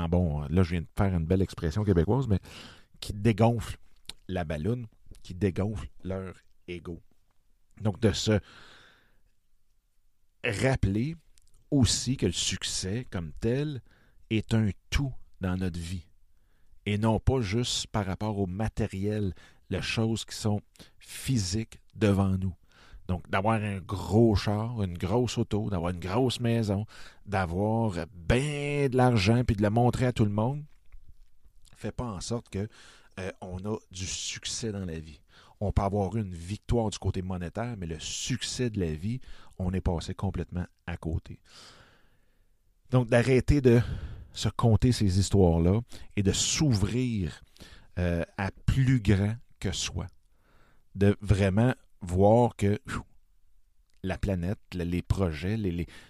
Bon, 0.07 0.41
là, 0.49 0.63
je 0.63 0.71
viens 0.71 0.81
de 0.81 0.87
faire 0.97 1.15
une 1.15 1.25
belle 1.25 1.41
expression 1.41 1.83
québécoise, 1.83 2.27
mais 2.27 2.39
qui 2.99 3.13
dégonfle 3.13 3.77
la 4.27 4.43
ballonne, 4.43 4.87
qui 5.23 5.33
dégonfle 5.33 5.87
leur 6.03 6.33
ego. 6.67 7.01
Donc, 7.81 7.99
de 7.99 8.11
se 8.11 8.39
rappeler 10.43 11.15
aussi 11.71 12.17
que 12.17 12.25
le 12.25 12.31
succès 12.31 13.05
comme 13.11 13.31
tel 13.39 13.81
est 14.29 14.53
un 14.53 14.69
tout 14.89 15.13
dans 15.41 15.57
notre 15.57 15.79
vie 15.79 16.07
et 16.87 16.97
non 16.97 17.19
pas 17.19 17.41
juste 17.41 17.87
par 17.87 18.05
rapport 18.05 18.39
au 18.39 18.47
matériel, 18.47 19.33
les 19.69 19.81
choses 19.81 20.23
qui 20.23 20.35
sont 20.35 20.61
physiques 20.99 21.81
devant 21.95 22.37
nous. 22.37 22.55
Donc, 23.07 23.29
d'avoir 23.29 23.55
un 23.55 23.79
gros 23.79 24.35
char, 24.35 24.81
une 24.83 24.97
grosse 24.97 25.37
auto, 25.37 25.69
d'avoir 25.69 25.91
une 25.93 25.99
grosse 25.99 26.39
maison, 26.39 26.85
d'avoir 27.25 28.05
bien 28.13 28.89
de 28.89 28.97
l'argent 28.97 29.43
puis 29.45 29.55
de 29.55 29.61
le 29.61 29.69
montrer 29.69 30.07
à 30.07 30.11
tout 30.11 30.25
le 30.25 30.31
monde, 30.31 30.63
fait 31.75 31.91
pas 31.91 32.05
en 32.05 32.19
sorte 32.19 32.49
que 32.49 32.67
euh, 33.19 33.31
on 33.41 33.57
a 33.65 33.77
du 33.91 34.05
succès 34.05 34.71
dans 34.71 34.85
la 34.85 34.99
vie. 34.99 35.21
On 35.59 35.71
peut 35.71 35.81
avoir 35.81 36.15
une 36.17 36.33
victoire 36.33 36.89
du 36.89 36.99
côté 36.99 37.21
monétaire, 37.21 37.75
mais 37.77 37.87
le 37.87 37.99
succès 37.99 38.69
de 38.69 38.79
la 38.79 38.93
vie, 38.93 39.21
on 39.57 39.73
est 39.73 39.81
passé 39.81 40.13
complètement 40.13 40.65
à 40.85 40.97
côté. 40.97 41.39
Donc, 42.91 43.09
d'arrêter 43.09 43.61
de 43.61 43.81
se 44.33 44.49
conter 44.49 44.91
ces 44.91 45.19
histoires-là 45.19 45.81
et 46.15 46.23
de 46.23 46.31
s'ouvrir 46.31 47.41
euh, 47.97 48.23
à 48.37 48.51
plus 48.65 48.99
grand 48.99 49.35
que 49.59 49.71
soi. 49.71 50.07
De 50.93 51.17
vraiment 51.21 51.73
voir 52.01 52.55
que 52.55 52.79
la 54.03 54.17
planète, 54.17 54.59
les 54.73 55.01
projets, 55.01 55.57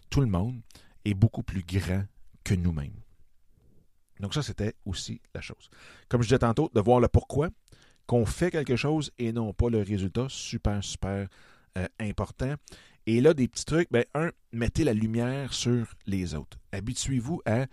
tout 0.09 0.21
le 0.21 0.27
monde 0.27 0.61
est 1.05 1.13
beaucoup 1.13 1.43
plus 1.43 1.63
grand 1.63 2.03
que 2.43 2.53
nous-mêmes. 2.53 2.93
Donc 4.19 4.33
ça, 4.33 4.41
c'était 4.41 4.73
aussi 4.85 5.21
la 5.33 5.41
chose. 5.41 5.69
Comme 6.09 6.21
je 6.21 6.27
disais 6.27 6.39
tantôt, 6.39 6.71
de 6.73 6.81
voir 6.81 6.99
le 6.99 7.07
pourquoi, 7.07 7.49
qu'on 8.07 8.25
fait 8.25 8.51
quelque 8.51 8.75
chose 8.75 9.11
et 9.17 9.31
non 9.31 9.53
pas 9.53 9.69
le 9.69 9.81
résultat, 9.81 10.27
super, 10.29 10.83
super 10.83 11.27
euh, 11.77 11.87
important. 11.99 12.55
Et 13.05 13.21
là, 13.21 13.33
des 13.33 13.47
petits 13.47 13.65
trucs, 13.65 13.91
ben, 13.91 14.05
un, 14.15 14.31
mettez 14.51 14.83
la 14.83 14.93
lumière 14.93 15.53
sur 15.53 15.87
les 16.05 16.35
autres. 16.35 16.57
Habituez-vous 16.71 17.41
à 17.45 17.67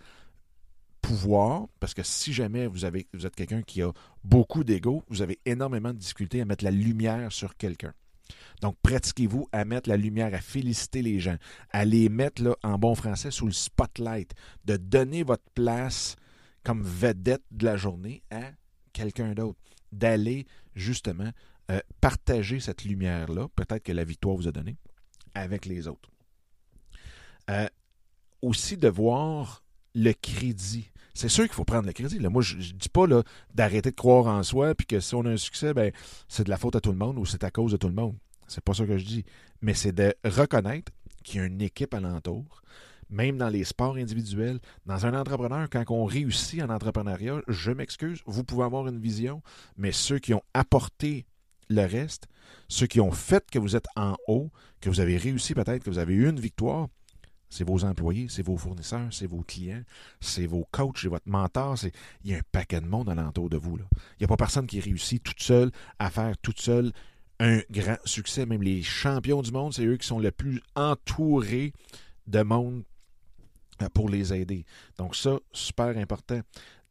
pouvoir, 1.01 1.67
parce 1.79 1.93
que 1.93 2.03
si 2.03 2.33
jamais 2.33 2.67
vous, 2.67 2.85
avez, 2.85 3.07
vous 3.13 3.25
êtes 3.25 3.35
quelqu'un 3.35 3.61
qui 3.61 3.81
a 3.81 3.91
beaucoup 4.23 4.63
d'ego, 4.63 5.03
vous 5.09 5.21
avez 5.21 5.39
énormément 5.45 5.93
de 5.93 5.97
difficultés 5.97 6.41
à 6.41 6.45
mettre 6.45 6.63
la 6.63 6.71
lumière 6.71 7.31
sur 7.31 7.55
quelqu'un. 7.57 7.93
Donc, 8.61 8.77
pratiquez-vous 8.81 9.47
à 9.51 9.65
mettre 9.65 9.89
la 9.89 9.97
lumière, 9.97 10.33
à 10.33 10.39
féliciter 10.39 11.01
les 11.01 11.19
gens, 11.19 11.37
à 11.71 11.85
les 11.85 12.09
mettre 12.09 12.57
en 12.63 12.77
bon 12.77 12.95
français 12.95 13.31
sous 13.31 13.45
le 13.45 13.51
spotlight, 13.51 14.33
de 14.65 14.77
donner 14.77 15.23
votre 15.23 15.49
place 15.53 16.15
comme 16.63 16.81
vedette 16.81 17.43
de 17.51 17.65
la 17.65 17.77
journée 17.77 18.23
à 18.31 18.51
quelqu'un 18.93 19.33
d'autre, 19.33 19.59
d'aller 19.91 20.47
justement 20.73 21.31
euh, 21.71 21.79
partager 22.01 22.59
cette 22.59 22.83
lumière-là, 22.83 23.47
peut-être 23.55 23.83
que 23.83 23.91
la 23.91 24.03
victoire 24.03 24.35
vous 24.35 24.47
a 24.47 24.51
donné, 24.51 24.77
avec 25.33 25.65
les 25.65 25.87
autres. 25.87 26.11
Euh, 27.49 27.67
aussi 28.41 28.77
de 28.77 28.87
voir 28.87 29.63
le 29.93 30.13
crédit 30.13 30.89
c'est 31.15 31.29
sûr 31.29 31.45
qu'il 31.45 31.53
faut 31.53 31.63
prendre 31.63 31.87
le 31.87 31.93
crédit. 31.93 32.19
Moi, 32.19 32.41
je 32.41 32.57
ne 32.57 32.61
dis 32.61 32.89
pas 32.89 33.05
d'arrêter 33.53 33.89
de 33.89 33.95
croire 33.95 34.27
en 34.27 34.43
soi, 34.43 34.75
puis 34.75 34.85
que 34.85 34.99
si 34.99 35.15
on 35.15 35.25
a 35.25 35.29
un 35.29 35.37
succès, 35.37 35.73
ben, 35.73 35.91
c'est 36.27 36.43
de 36.43 36.49
la 36.49 36.57
faute 36.57 36.75
à 36.75 36.81
tout 36.81 36.91
le 36.91 36.97
monde 36.97 37.17
ou 37.17 37.25
c'est 37.25 37.43
à 37.43 37.51
cause 37.51 37.71
de 37.71 37.77
tout 37.77 37.87
le 37.87 37.93
monde. 37.93 38.15
C'est 38.47 38.63
pas 38.63 38.73
ça 38.73 38.85
que 38.85 38.97
je 38.97 39.05
dis. 39.05 39.25
Mais 39.61 39.73
c'est 39.73 39.93
de 39.93 40.13
reconnaître 40.25 40.91
qu'il 41.23 41.39
y 41.39 41.43
a 41.43 41.47
une 41.47 41.61
équipe 41.61 41.93
alentour, 41.93 42.61
même 43.09 43.37
dans 43.37 43.49
les 43.49 43.63
sports 43.63 43.95
individuels, 43.95 44.59
dans 44.85 45.05
un 45.05 45.17
entrepreneur, 45.17 45.67
quand 45.71 45.83
on 45.89 46.05
réussit 46.05 46.61
en 46.61 46.69
entrepreneuriat, 46.69 47.41
je 47.47 47.71
m'excuse, 47.71 48.21
vous 48.25 48.43
pouvez 48.43 48.63
avoir 48.63 48.87
une 48.87 48.99
vision, 48.99 49.41
mais 49.77 49.93
ceux 49.93 50.19
qui 50.19 50.33
ont 50.33 50.43
apporté 50.53 51.25
le 51.69 51.85
reste, 51.85 52.27
ceux 52.67 52.87
qui 52.87 52.99
ont 52.99 53.11
fait 53.11 53.49
que 53.49 53.57
vous 53.57 53.75
êtes 53.75 53.87
en 53.95 54.15
haut, 54.27 54.51
que 54.81 54.89
vous 54.89 54.99
avez 54.99 55.17
réussi 55.17 55.53
peut-être, 55.53 55.83
que 55.83 55.89
vous 55.89 55.97
avez 55.97 56.13
eu 56.13 56.29
une 56.29 56.39
victoire, 56.39 56.87
c'est 57.49 57.67
vos 57.67 57.83
employés, 57.83 58.27
c'est 58.29 58.43
vos 58.43 58.57
fournisseurs, 58.57 59.07
c'est 59.11 59.27
vos 59.27 59.43
clients, 59.43 59.83
c'est 60.19 60.45
vos 60.45 60.67
coachs, 60.71 60.99
c'est 60.99 61.07
votre 61.07 61.27
mentor. 61.27 61.75
Il 62.23 62.31
y 62.31 62.35
a 62.35 62.37
un 62.37 62.43
paquet 62.51 62.81
de 62.81 62.87
monde 62.87 63.09
alentour 63.09 63.49
de 63.49 63.57
vous. 63.57 63.77
Il 63.77 64.21
n'y 64.21 64.25
a 64.25 64.27
pas 64.27 64.37
personne 64.37 64.67
qui 64.67 64.79
réussit 64.79 65.23
toute 65.23 65.41
seule 65.41 65.71
à 65.99 66.09
faire 66.09 66.37
toute 66.37 66.59
seule 66.59 66.91
un 67.39 67.59
grand 67.69 67.97
succès. 68.05 68.45
Même 68.45 68.63
les 68.63 68.81
champions 68.81 69.41
du 69.41 69.51
monde, 69.51 69.73
c'est 69.73 69.85
eux 69.85 69.97
qui 69.97 70.07
sont 70.07 70.19
les 70.19 70.31
plus 70.31 70.61
entourés 70.75 71.73
de 72.27 72.41
monde 72.41 72.83
pour 73.93 74.09
les 74.09 74.33
aider. 74.33 74.65
Donc 74.97 75.15
ça, 75.15 75.37
super 75.51 75.97
important 75.97 76.41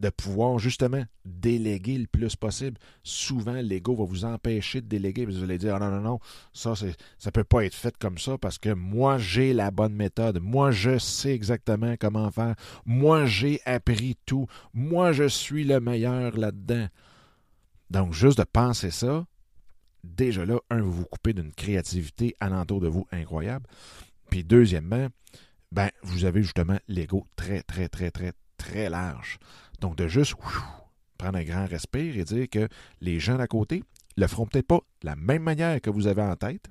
de 0.00 0.10
pouvoir 0.10 0.58
justement 0.58 1.04
déléguer 1.24 1.96
le 1.98 2.06
plus 2.06 2.36
possible. 2.36 2.78
Souvent, 3.02 3.54
l'ego 3.54 3.94
va 3.94 4.04
vous 4.04 4.24
empêcher 4.24 4.80
de 4.80 4.86
déléguer. 4.86 5.24
Vous 5.24 5.42
allez 5.42 5.56
dire, 5.56 5.76
ah 5.76 5.78
non, 5.78 5.90
non, 5.90 6.00
non, 6.00 6.18
ça, 6.52 6.74
ça 6.74 6.86
ne 6.86 7.30
peut 7.30 7.44
pas 7.44 7.64
être 7.64 7.74
fait 7.74 7.96
comme 7.96 8.18
ça 8.18 8.36
parce 8.36 8.58
que 8.58 8.70
moi, 8.70 9.18
j'ai 9.18 9.52
la 9.52 9.70
bonne 9.70 9.94
méthode. 9.94 10.40
Moi, 10.40 10.72
je 10.72 10.98
sais 10.98 11.32
exactement 11.32 11.94
comment 11.98 12.30
faire. 12.30 12.54
Moi, 12.84 13.24
j'ai 13.26 13.60
appris 13.64 14.16
tout. 14.26 14.46
Moi, 14.72 15.12
je 15.12 15.28
suis 15.28 15.64
le 15.64 15.80
meilleur 15.80 16.36
là-dedans. 16.36 16.88
Donc, 17.90 18.12
juste 18.12 18.38
de 18.38 18.44
penser 18.44 18.90
ça, 18.90 19.24
déjà 20.02 20.44
là, 20.44 20.58
un, 20.70 20.80
vous 20.82 20.92
vous 20.92 21.04
coupez 21.06 21.32
d'une 21.32 21.52
créativité 21.52 22.34
alentour 22.40 22.80
de 22.80 22.88
vous 22.88 23.06
incroyable. 23.12 23.66
Puis 24.30 24.44
deuxièmement, 24.44 25.08
ben, 25.74 25.90
vous 26.02 26.24
avez 26.24 26.40
justement 26.40 26.78
l'ego 26.86 27.26
très, 27.34 27.64
très, 27.64 27.88
très, 27.88 28.12
très, 28.12 28.32
très 28.58 28.88
large. 28.88 29.38
Donc, 29.80 29.96
de 29.96 30.06
juste 30.06 30.36
prendre 31.18 31.36
un 31.36 31.42
grand 31.42 31.66
respire 31.66 32.16
et 32.16 32.22
dire 32.22 32.48
que 32.48 32.68
les 33.00 33.18
gens 33.18 33.36
d'à 33.36 33.48
côté 33.48 33.82
le 34.16 34.28
feront 34.28 34.46
peut-être 34.46 34.68
pas 34.68 34.80
de 35.00 35.06
la 35.06 35.16
même 35.16 35.42
manière 35.42 35.80
que 35.80 35.90
vous 35.90 36.06
avez 36.06 36.22
en 36.22 36.36
tête, 36.36 36.70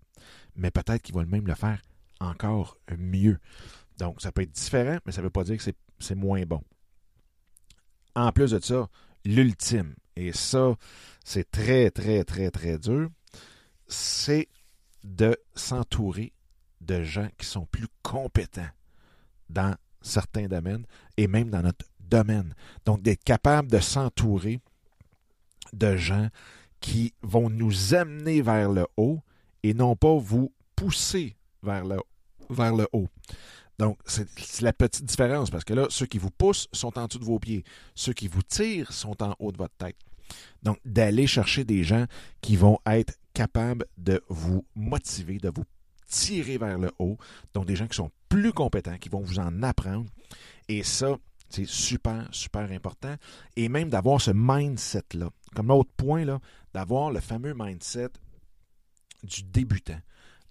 mais 0.55 0.72
peut-être 0.72 1.01
qu'ils 1.01 1.13
vont 1.13 1.25
même 1.25 1.45
le 1.45 1.53
faire 1.53 1.81
encore 2.22 2.77
mieux. 2.98 3.39
Donc, 3.98 4.22
ça 4.22 4.31
peut 4.31 4.43
être 4.43 4.53
différent, 4.53 4.98
mais 5.05 5.12
ça 5.12 5.19
ne 5.19 5.25
veut 5.25 5.31
pas 5.31 5.43
dire 5.43 5.57
que 5.57 5.72
c'est 6.00 6.15
moins 6.15 6.43
bon. 6.43 6.63
En 8.15 8.31
plus 8.31 8.51
de 8.51 8.60
ça, 8.62 8.88
l'ultime, 9.25 9.95
et 10.15 10.31
ça, 10.31 10.75
c'est 11.25 11.51
très, 11.51 11.91
très, 11.91 12.24
très, 12.24 12.51
très 12.51 12.79
dur, 12.79 13.10
c'est 13.86 14.48
de 15.03 15.38
s'entourer 15.55 16.31
de 16.79 17.03
gens 17.03 17.27
qui 17.38 17.45
sont 17.45 17.65
plus 17.65 17.88
compétents 18.01 18.69
dans 19.53 19.75
certains 20.01 20.48
domaines 20.48 20.86
et 21.17 21.27
même 21.27 21.50
dans 21.50 21.62
notre 21.62 21.86
domaine. 22.00 22.53
Donc, 22.86 23.01
d'être 23.01 23.24
capable 23.24 23.69
de 23.72 23.79
s'entourer 23.79 24.60
de 25.72 25.95
gens 25.95 26.27
qui 26.79 27.13
vont 27.22 27.50
nous 27.50 27.93
amener 27.93 28.41
vers 28.41 28.69
le 28.69 28.86
haut 28.98 29.22
et 29.63 29.74
non 29.74 29.95
pas 29.95 30.15
vous 30.17 30.51
pousser 30.75 31.36
vers 31.63 31.86
le, 31.86 31.98
vers 32.50 32.75
le 32.75 32.88
haut. 32.91 33.07
Donc, 33.79 33.98
c'est 34.05 34.62
la 34.62 34.74
petite 34.74 35.05
différence 35.05 35.50
parce 35.50 35.63
que 35.63 35.74
là, 35.74 35.88
ceux 35.89 36.05
qui 36.05 36.17
vous 36.17 36.29
poussent 36.29 36.67
sont 36.74 36.98
en 37.00 37.07
dessous 37.07 37.19
de 37.19 37.25
vos 37.25 37.39
pieds. 37.39 37.63
Ceux 37.95 38.13
qui 38.13 38.27
vous 38.27 38.43
tirent 38.43 38.91
sont 38.91 39.22
en 39.24 39.36
haut 39.39 39.51
de 39.51 39.57
votre 39.57 39.75
tête. 39.75 39.98
Donc, 40.62 40.77
d'aller 40.86 41.27
chercher 41.27 41.63
des 41.63 41.83
gens 41.83 42.05
qui 42.41 42.55
vont 42.55 42.79
être 42.86 43.15
capables 43.33 43.86
de 43.98 44.22
vous 44.29 44.65
motiver, 44.75 45.38
de 45.38 45.51
vous 45.53 45.65
tirer 46.07 46.57
vers 46.57 46.77
le 46.77 46.91
haut. 47.00 47.17
Donc, 47.53 47.65
des 47.65 47.75
gens 47.75 47.88
qui 47.88 47.95
sont 47.95 48.12
plus 48.29 48.53
compétents, 48.53 48.98
qui 48.98 49.10
vont 49.10 49.22
vous 49.22 49.39
en 49.39 49.63
apprendre. 49.63 50.10
Et 50.67 50.83
ça, 50.83 51.17
c'est 51.50 51.67
super, 51.67 52.27
super 52.31 52.72
important. 52.72 53.15
Et 53.55 53.69
même 53.69 53.89
d'avoir 53.89 54.19
ce 54.19 54.31
mindset-là. 54.33 55.29
Comme 55.55 55.67
l'autre 55.67 55.91
point, 55.95 56.25
là, 56.25 56.39
d'avoir 56.74 57.12
le 57.12 57.19
fameux 57.19 57.53
mindset 57.55 58.10
du 59.24 59.43
débutant, 59.43 60.00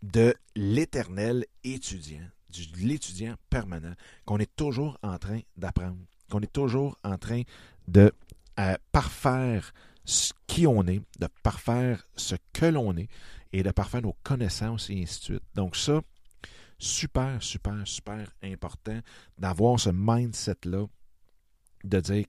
de 0.03 0.35
l'éternel 0.55 1.45
étudiant, 1.65 2.27
de 2.51 2.87
l'étudiant 2.87 3.35
permanent, 3.51 3.95
qu'on 4.25 4.39
est 4.39 4.55
toujours 4.55 4.99
en 5.03 5.19
train 5.19 5.41
d'apprendre, 5.57 5.99
qu'on 6.31 6.41
est 6.41 6.53
toujours 6.53 6.97
en 7.05 7.19
train 7.19 7.43
de 7.89 8.13
euh, 8.61 8.77
parfaire 8.93 9.73
ce 10.05 10.33
qui 10.47 10.67
on 10.67 10.87
est, 10.87 11.01
de 11.19 11.29
parfaire 11.43 12.07
ce 12.17 12.37
que 12.53 12.67
l'on 12.67 12.97
est, 12.97 13.09
et 13.53 13.63
de 13.63 13.71
parfaire 13.71 14.03
nos 14.03 14.17
connaissances 14.23 14.91
et 14.91 15.03
ainsi 15.03 15.19
de 15.19 15.25
suite. 15.25 15.43
Donc 15.55 15.77
ça, 15.77 16.01
super, 16.79 17.43
super, 17.43 17.87
super 17.87 18.27
important 18.43 19.01
d'avoir 19.39 19.79
ce 19.79 19.91
mindset-là, 19.91 20.87
de 21.85 22.01
dire, 22.01 22.27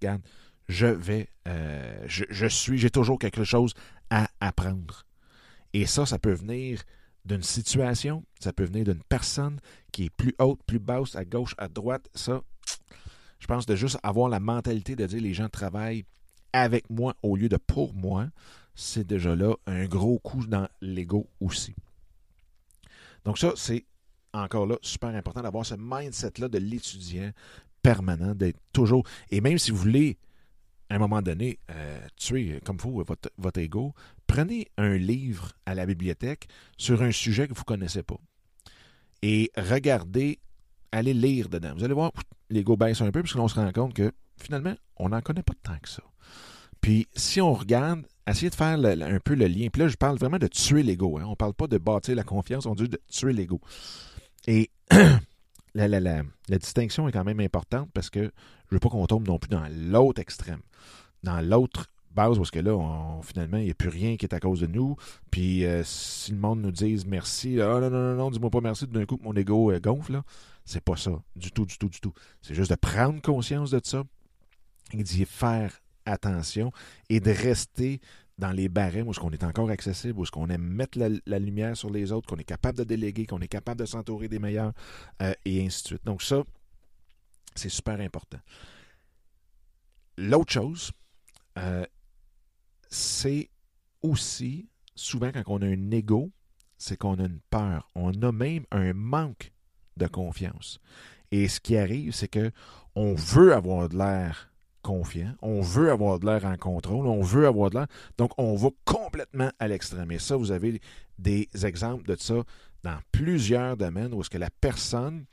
je 0.68 0.88
vais, 0.88 1.30
euh, 1.48 2.04
je, 2.08 2.26
je, 2.30 2.48
suis, 2.48 2.78
j'ai 2.78 2.90
toujours 2.90 3.20
quelque 3.20 3.44
chose 3.44 3.74
à 4.10 4.28
apprendre. 4.40 5.04
Et 5.74 5.86
ça, 5.86 6.06
ça 6.06 6.20
peut 6.20 6.34
venir 6.34 6.84
d'une 7.26 7.44
situation, 7.44 8.24
ça 8.40 8.54
peut 8.54 8.66
venir 8.66 8.86
d'une 8.86 9.04
personne 9.04 9.60
qui 9.92 10.06
est 10.06 10.10
plus 10.10 10.36
haute, 10.40 10.62
plus 10.66 10.80
basse, 10.80 11.16
à 11.16 11.26
gauche, 11.26 11.56
à 11.58 11.68
droite. 11.68 12.10
Ça, 12.14 12.42
je 13.40 13.48
pense 13.48 13.66
de 13.66 13.76
juste 13.76 13.98
avoir 14.04 14.30
la 14.30 14.40
mentalité 14.40 14.96
de 14.96 15.06
dire 15.06 15.22
les 15.22 15.34
gens 15.34 15.50
travaillent 15.50 16.06
avec 16.52 16.90
moi 16.90 17.16
au 17.24 17.36
lieu 17.36 17.50
de 17.50 17.58
pour 17.58 17.94
moi, 17.94 18.28
c'est 18.76 19.06
déjà 19.06 19.36
là 19.36 19.56
un 19.68 19.86
gros 19.86 20.20
coup 20.20 20.46
dans 20.46 20.68
l'ego 20.82 21.30
aussi. 21.40 21.76
Donc 23.26 23.38
ça, 23.38 23.54
c'est 23.56 23.86
encore 24.34 24.66
là 24.66 24.78
super 24.82 25.10
important 25.10 25.42
d'avoir 25.42 25.66
ce 25.66 25.76
mindset-là 25.78 26.48
de 26.48 26.58
l'étudiant 26.58 27.32
permanent, 27.82 28.34
d'être 28.34 28.60
toujours... 28.72 29.04
Et 29.30 29.42
même 29.42 29.58
si 29.58 29.72
vous 29.72 29.78
voulez, 29.78 30.18
à 30.90 30.96
un 30.96 31.00
moment 31.00 31.22
donné, 31.22 31.60
euh, 31.70 32.00
tuer 32.16 32.60
comme 32.66 32.78
vous 32.78 33.04
votre, 33.38 33.60
ego, 33.60 33.94
prenez 34.26 34.68
un 34.78 34.96
livre 34.96 35.52
à 35.66 35.76
la 35.76 35.86
bibliothèque 35.86 36.48
sur 36.78 37.02
un 37.02 37.12
sujet 37.12 37.48
que 37.48 37.54
vous 37.54 37.62
ne 37.62 37.66
connaissez 37.66 38.04
pas. 38.04 38.20
Et 39.22 39.52
regardez, 39.56 40.40
allez 40.92 41.14
lire 41.14 41.50
dedans. 41.50 41.74
Vous 41.76 41.84
allez 41.84 41.94
voir, 41.94 42.12
l'ego 42.50 42.76
baisse 42.76 43.02
un 43.02 43.12
peu, 43.12 43.22
parce 43.22 43.34
qu'on 43.34 43.48
se 43.48 43.56
rend 43.56 43.72
compte 43.72 43.94
que 43.94 44.12
finalement, 44.38 44.76
on 44.98 45.10
n'en 45.10 45.22
connaît 45.22 45.44
pas 45.44 45.54
tant 45.62 45.78
que 45.80 45.90
ça. 45.90 46.04
Puis, 46.84 47.08
si 47.16 47.40
on 47.40 47.54
regarde, 47.54 48.06
essayez 48.28 48.50
de 48.50 48.56
faire 48.56 48.78
un 48.78 49.20
peu 49.22 49.36
le 49.36 49.48
lien. 49.48 49.70
Puis 49.72 49.82
là, 49.82 49.88
je 49.88 49.96
parle 49.96 50.18
vraiment 50.18 50.38
de 50.38 50.48
tuer 50.48 50.84
l'ego. 50.84 51.18
Hein. 51.18 51.24
On 51.26 51.30
ne 51.32 51.36
parle 51.36 51.54
pas 51.54 51.68
de 51.68 51.78
bâtir 51.78 52.14
la 52.14 52.26
confiance, 52.26 52.66
on 52.66 52.76
dit 52.76 52.90
de 52.90 53.00
tuer 53.10 53.32
l'ego. 53.32 53.62
Et 54.48 54.70
la, 55.74 55.88
la, 55.88 56.02
la, 56.02 56.24
la, 56.50 56.58
distinction 56.58 57.08
est 57.08 57.14
quand 57.14 57.24
même 57.24 57.40
importante 57.40 57.90
parce 57.94 58.10
que 58.10 58.20
je 58.20 58.26
ne 58.26 58.32
veux 58.72 58.80
pas 58.80 58.90
qu'on 58.90 59.08
tombe 59.08 59.26
non 59.26 59.40
plus 59.40 59.48
dans 59.48 59.66
l'autre 59.72 60.20
extrême. 60.20 60.60
Dans 61.24 61.40
l'autre 61.40 61.88
base, 62.12 62.36
parce 62.36 62.52
que 62.52 62.60
là, 62.60 62.78
finalement, 63.24 63.60
il 63.60 63.64
n'y 63.64 63.72
a 63.72 63.76
plus 63.76 63.88
rien 63.88 64.18
qui 64.18 64.26
est 64.26 64.34
à 64.34 64.42
cause 64.42 64.60
de 64.60 64.68
nous. 64.68 64.98
Puis 65.32 65.64
euh, 65.64 65.84
si 65.86 66.32
le 66.32 66.38
monde 66.38 66.62
nous 66.62 66.72
dise 66.72 67.06
merci, 67.06 67.62
ah 67.62 67.80
non, 67.80 67.90
non, 67.90 68.10
non, 68.10 68.16
non, 68.16 68.30
dis-moi 68.30 68.50
pas 68.50 68.60
merci, 68.60 68.88
d'un 68.88 69.06
coup 69.06 69.18
mon 69.24 69.34
ego 69.38 69.72
euh, 69.72 69.80
gonfle, 69.80 70.22
c'est 70.66 70.84
pas 70.84 70.98
ça. 70.98 71.12
Du 71.38 71.54
tout, 71.54 71.66
du 71.66 71.78
tout, 71.78 71.88
du 71.88 72.02
tout. 72.02 72.14
C'est 72.42 72.56
juste 72.56 72.72
de 72.72 72.76
prendre 72.76 73.22
conscience 73.22 73.72
de 73.72 73.80
ça 73.82 74.04
et 74.92 75.02
d'y 75.02 75.24
faire 75.24 75.80
attention 76.06 76.72
et 77.10 77.20
de 77.20 77.32
rester 77.32 78.00
dans 78.38 78.52
les 78.52 78.70
barèmes 78.70 79.08
où 79.08 79.12
est-ce 79.12 79.20
qu'on 79.20 79.32
est 79.32 79.44
encore 79.44 79.70
accessible, 79.70 80.20
où 80.20 80.24
est-ce 80.24 80.32
qu'on 80.32 80.50
aime 80.50 80.64
mettre 80.64 80.98
la, 80.98 81.40
lumière 81.40 81.78
sur 81.78 81.90
les 81.90 82.12
autres, 82.12 82.28
qu'on 82.28 82.38
est 82.38 82.44
capable 82.44 82.78
de 82.80 82.84
déléguer, 82.84 83.26
qu'on 83.26 83.42
est 83.42 83.48
capable 83.48 83.80
de 83.80 83.86
s'entourer 83.86 84.28
des 84.28 84.40
meilleurs, 84.40 84.74
euh, 85.22 85.34
et 85.46 85.64
ainsi 85.66 85.84
de 85.84 85.88
suite. 85.88 86.06
Donc 86.06 86.22
ça, 86.22 86.44
c'est 87.56 87.70
super 87.70 88.00
important. 88.00 88.40
L'autre 90.18 90.52
chose, 90.52 90.92
euh, 91.58 91.86
c'est 92.90 93.50
aussi, 94.02 94.70
souvent 94.96 95.32
quand 95.32 95.44
on 95.48 95.62
a 95.62 95.68
un 95.68 95.92
ego, 95.92 96.32
c'est 96.78 96.98
qu'on 96.98 97.20
a 97.20 97.26
une 97.26 97.40
peur. 97.50 97.90
On 97.96 98.12
a 98.22 98.32
même 98.32 98.66
un 98.72 98.94
manque 98.94 99.52
de 99.98 100.08
confiance. 100.08 100.80
Et 101.32 101.48
ce 101.48 101.60
qui 101.60 101.78
arrive, 101.78 102.14
c'est 102.14 102.28
que 102.28 102.52
on 102.96 103.16
veut 103.16 103.54
avoir 103.54 103.90
de 103.90 103.98
l'air 103.98 104.53
confiant, 104.84 105.34
on 105.42 105.62
veut 105.62 105.90
avoir 105.90 106.20
de 106.20 106.28
l'air 106.28 106.46
en 106.46 106.58
contrôle, 106.58 107.08
on 107.08 107.22
veut 107.22 107.48
avoir 107.48 107.72
de 107.72 107.78
l'air. 107.78 107.88
Donc, 108.20 108.32
on 108.38 108.56
va 108.56 108.70
complètement 108.86 109.50
à 109.58 109.68
l'extrême. 109.68 110.12
Et 110.12 110.20
ça, 110.20 110.36
vous 110.36 110.52
avez 110.52 110.80
des 111.18 111.50
exemples 111.64 112.08
de 112.08 112.16
ça 112.20 112.36
dans 112.84 113.00
plusieurs 113.12 113.78
domaines 113.78 114.14
où 114.14 114.22
est-ce 114.22 114.30
que 114.30 114.38
la 114.38 114.52
personne, 114.52 115.26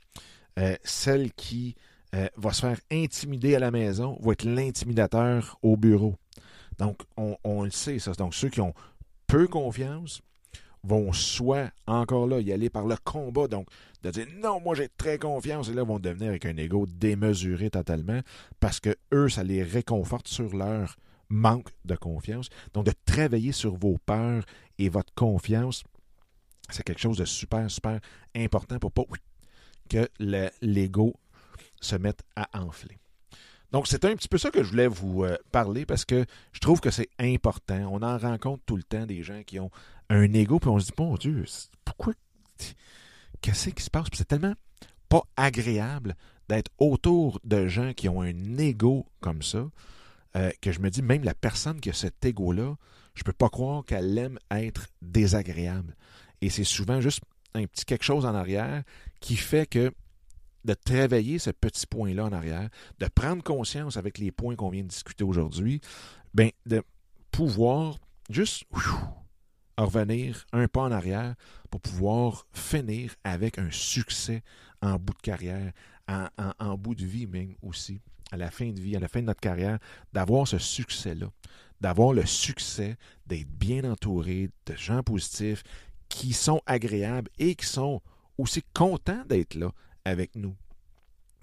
euh, 0.57 0.75
celle 0.83 1.31
qui 1.33 1.75
euh, 2.15 2.27
va 2.37 2.53
se 2.53 2.61
faire 2.61 2.79
intimider 2.91 3.55
à 3.55 3.59
la 3.59 3.69
maison, 3.69 4.17
va 4.21 4.31
être 4.31 4.45
l'intimidateur 4.45 5.59
au 5.61 5.77
bureau. 5.77 6.15
Donc, 6.79 7.01
on, 7.17 7.37
on, 7.43 7.63
le 7.63 7.71
sait, 7.71 7.99
ça. 7.99 8.13
Donc, 8.13 8.33
ceux 8.33 8.49
qui 8.49 8.61
ont 8.61 8.73
peu 9.27 9.47
confiance 9.47 10.21
vont 10.83 11.13
soit, 11.13 11.71
encore 11.85 12.27
là, 12.27 12.39
y 12.39 12.51
aller 12.51 12.69
par 12.69 12.85
le 12.85 12.95
combat. 13.03 13.47
Donc, 13.47 13.67
de 14.03 14.11
dire 14.11 14.27
non, 14.41 14.59
moi 14.59 14.75
j'ai 14.75 14.89
très 14.89 15.17
confiance, 15.17 15.69
et 15.69 15.73
là, 15.73 15.83
vont 15.83 15.99
devenir 15.99 16.29
avec 16.29 16.45
un 16.45 16.57
ego 16.57 16.87
démesuré 16.87 17.69
totalement 17.69 18.21
parce 18.59 18.79
que 18.79 18.95
eux, 19.13 19.29
ça 19.29 19.43
les 19.43 19.63
réconforte 19.63 20.27
sur 20.27 20.55
leur 20.55 20.95
manque 21.29 21.69
de 21.85 21.95
confiance. 21.95 22.49
Donc, 22.73 22.85
de 22.85 22.93
travailler 23.05 23.51
sur 23.51 23.75
vos 23.75 23.97
peurs 24.05 24.43
et 24.77 24.89
votre 24.89 25.13
confiance, 25.13 25.83
c'est 26.69 26.83
quelque 26.83 27.01
chose 27.01 27.17
de 27.17 27.25
super, 27.25 27.69
super 27.69 27.99
important 28.35 28.79
pour 28.79 28.91
pas 28.91 29.03
que 29.89 30.09
l'ego 30.61 31.15
se 31.81 31.95
mette 31.95 32.21
à 32.35 32.47
enfler. 32.61 32.97
Donc, 33.71 33.87
c'est 33.87 34.03
un 34.03 34.15
petit 34.15 34.27
peu 34.27 34.37
ça 34.37 34.51
que 34.51 34.63
je 34.63 34.69
voulais 34.69 34.87
vous 34.87 35.23
euh, 35.23 35.37
parler 35.51 35.85
parce 35.85 36.03
que 36.03 36.25
je 36.51 36.59
trouve 36.59 36.81
que 36.81 36.91
c'est 36.91 37.09
important. 37.19 37.89
On 37.91 38.01
en 38.01 38.17
rencontre 38.17 38.63
tout 38.65 38.75
le 38.75 38.83
temps 38.83 39.05
des 39.05 39.23
gens 39.23 39.43
qui 39.43 39.59
ont 39.59 39.71
un 40.11 40.33
ego, 40.33 40.59
puis 40.59 40.69
on 40.69 40.79
se 40.79 40.87
dit, 40.87 40.93
bon 40.95 41.15
Dieu, 41.15 41.45
pourquoi? 41.85 42.13
Qu'est-ce 43.41 43.69
qui 43.69 43.81
se 43.81 43.89
passe? 43.89 44.07
c'est 44.13 44.27
tellement 44.27 44.53
pas 45.09 45.23
agréable 45.35 46.15
d'être 46.47 46.71
autour 46.77 47.39
de 47.43 47.67
gens 47.67 47.93
qui 47.93 48.09
ont 48.09 48.21
un 48.21 48.57
ego 48.57 49.05
comme 49.21 49.41
ça, 49.41 49.69
euh, 50.35 50.51
que 50.61 50.71
je 50.71 50.79
me 50.79 50.89
dis, 50.89 51.01
même 51.01 51.23
la 51.23 51.33
personne 51.33 51.79
qui 51.79 51.89
a 51.89 51.93
cet 51.93 52.23
ego-là, 52.25 52.75
je 53.15 53.23
peux 53.23 53.33
pas 53.33 53.49
croire 53.49 53.85
qu'elle 53.85 54.17
aime 54.17 54.37
être 54.51 54.87
désagréable. 55.01 55.95
Et 56.41 56.49
c'est 56.49 56.63
souvent 56.63 57.01
juste 57.01 57.21
un 57.53 57.65
petit 57.65 57.85
quelque 57.85 58.03
chose 58.03 58.25
en 58.25 58.35
arrière 58.35 58.83
qui 59.19 59.35
fait 59.35 59.65
que 59.65 59.91
de 60.63 60.73
travailler 60.73 61.39
ce 61.39 61.51
petit 61.51 61.87
point-là 61.87 62.25
en 62.25 62.31
arrière, 62.31 62.69
de 62.99 63.07
prendre 63.07 63.43
conscience 63.43 63.97
avec 63.97 64.17
les 64.17 64.31
points 64.31 64.55
qu'on 64.55 64.69
vient 64.69 64.83
de 64.83 64.87
discuter 64.87 65.23
aujourd'hui, 65.23 65.81
ben, 66.33 66.51
de 66.65 66.83
pouvoir 67.31 67.97
juste 68.29 68.65
revenir 69.77 70.45
un 70.53 70.67
pas 70.67 70.81
en 70.81 70.91
arrière 70.91 71.35
pour 71.69 71.81
pouvoir 71.81 72.45
finir 72.53 73.15
avec 73.23 73.57
un 73.57 73.71
succès 73.71 74.43
en 74.81 74.95
bout 74.95 75.13
de 75.13 75.21
carrière, 75.21 75.71
en, 76.07 76.77
bout 76.77 76.95
de 76.95 77.05
vie 77.05 77.27
même 77.27 77.55
aussi, 77.61 78.01
à 78.31 78.37
la 78.37 78.51
fin 78.51 78.69
de 78.69 78.79
vie, 78.79 78.95
à 78.95 78.99
la 78.99 79.07
fin 79.07 79.21
de 79.21 79.27
notre 79.27 79.39
carrière, 79.39 79.79
d'avoir 80.13 80.47
ce 80.47 80.57
succès-là, 80.57 81.27
d'avoir 81.79 82.13
le 82.13 82.25
succès 82.25 82.97
d'être 83.27 83.47
bien 83.47 83.83
entouré 83.89 84.49
de 84.65 84.75
gens 84.75 85.03
positifs 85.03 85.63
qui 86.09 86.33
sont 86.33 86.61
agréables 86.65 87.29
et 87.39 87.55
qui 87.55 87.65
sont 87.65 88.01
aussi 88.37 88.63
contents 88.73 89.23
d'être 89.27 89.55
là 89.55 89.71
avec 90.03 90.35
nous. 90.35 90.55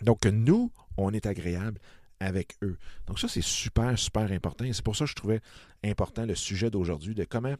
Donc 0.02 0.26
nous, 0.26 0.70
on 0.96 1.12
est 1.12 1.26
agréable 1.26 1.80
avec 2.20 2.56
eux. 2.62 2.76
Donc 3.06 3.18
ça, 3.18 3.28
c'est 3.28 3.42
super, 3.42 3.98
super 3.98 4.30
important. 4.32 4.64
Et 4.64 4.72
c'est 4.72 4.84
pour 4.84 4.96
ça 4.96 5.04
que 5.04 5.10
je 5.10 5.16
trouvais 5.16 5.40
important 5.84 6.26
le 6.26 6.34
sujet 6.34 6.70
d'aujourd'hui, 6.70 7.14
de 7.14 7.24
comment 7.24 7.54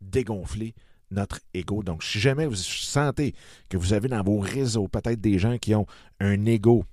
dégonfler 0.00 0.74
notre 1.10 1.40
ego. 1.54 1.82
Donc, 1.82 2.02
si 2.02 2.20
jamais 2.20 2.46
vous 2.46 2.54
sentez 2.54 3.34
que 3.68 3.76
vous 3.76 3.92
avez 3.92 4.08
dans 4.08 4.22
vos 4.22 4.38
réseaux 4.38 4.88
peut-être 4.88 5.20
des 5.20 5.38
gens 5.38 5.58
qui 5.58 5.74
ont 5.74 5.86
un 6.20 6.46
ego 6.46 6.84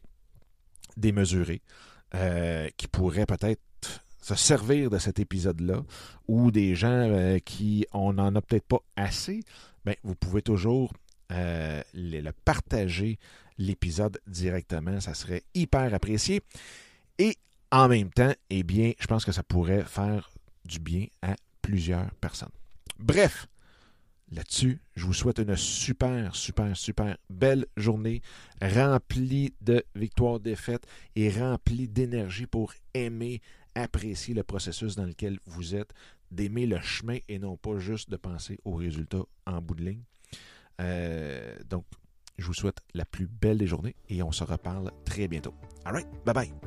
démesuré, 0.96 1.62
euh, 2.16 2.70
qui 2.78 2.88
pourraient 2.88 3.26
peut-être 3.26 3.62
se 4.22 4.36
servir 4.36 4.90
de 4.90 4.98
cet 4.98 5.20
épisode-là, 5.20 5.84
ou 6.28 6.52
des 6.52 6.76
gens 6.76 6.90
euh, 6.90 7.40
qui 7.40 7.86
on 7.94 8.14
n'en 8.14 8.36
a 8.36 8.42
peut-être 8.42 8.66
pas 8.66 8.82
assez, 8.96 9.42
bien, 9.86 9.96
vous 10.04 10.16
pouvez 10.16 10.42
toujours 10.42 10.92
euh, 11.32 11.82
le, 11.94 12.32
partager 12.32 13.20
l'épisode 13.58 14.20
directement. 14.28 15.00
Ça 15.00 15.14
serait 15.14 15.44
hyper 15.54 15.94
apprécié. 15.94 16.42
Et 17.20 17.38
en 17.72 17.88
même 17.88 18.10
temps, 18.12 18.34
eh 18.50 18.64
bien, 18.64 18.94
je 19.00 19.08
pense 19.08 19.26
que 19.26 19.32
ça 19.32 19.44
pourrait 19.44 19.84
faire 19.84 20.30
du 20.66 20.80
bien 20.80 21.06
à 21.22 21.36
plusieurs 21.62 22.10
personnes. 22.16 22.50
Bref, 23.00 23.48
là-dessus, 24.32 24.80
je 24.96 25.06
vous 25.06 25.14
souhaite 25.14 25.40
une 25.40 25.56
super, 25.56 26.36
super, 26.36 26.76
super 26.76 27.18
belle 27.30 27.66
journée 27.78 28.22
remplie 28.62 29.54
de 29.62 29.84
victoires, 29.96 30.40
défaites 30.40 30.86
et 31.16 31.30
remplie 31.30 31.88
d'énergie 31.88 32.48
pour 32.48 32.74
aimer, 32.94 33.42
apprécier 33.76 34.34
le 34.34 34.44
processus 34.44 34.96
dans 34.96 35.06
lequel 35.06 35.40
vous 35.46 35.76
êtes, 35.76 35.94
d'aimer 36.32 36.66
le 36.66 36.80
chemin 36.82 37.18
et 37.30 37.40
non 37.40 37.56
pas 37.56 37.80
juste 37.80 38.10
de 38.10 38.18
penser 38.18 38.60
aux 38.66 38.76
résultats 38.76 39.24
en 39.46 39.62
bout 39.62 39.76
de 39.76 39.84
ligne. 39.84 40.04
Euh, 40.82 41.56
donc, 41.70 41.86
je 42.38 42.46
vous 42.46 42.54
souhaite 42.54 42.80
la 42.94 43.06
plus 43.06 43.28
belle 43.28 43.58
des 43.58 43.68
journées 43.68 43.96
et 44.10 44.22
on 44.22 44.32
se 44.32 44.44
reparle 44.44 44.92
très 45.06 45.28
bientôt. 45.28 45.54
All 45.86 45.94
right, 45.94 46.08
bye 46.26 46.34
bye. 46.34 46.67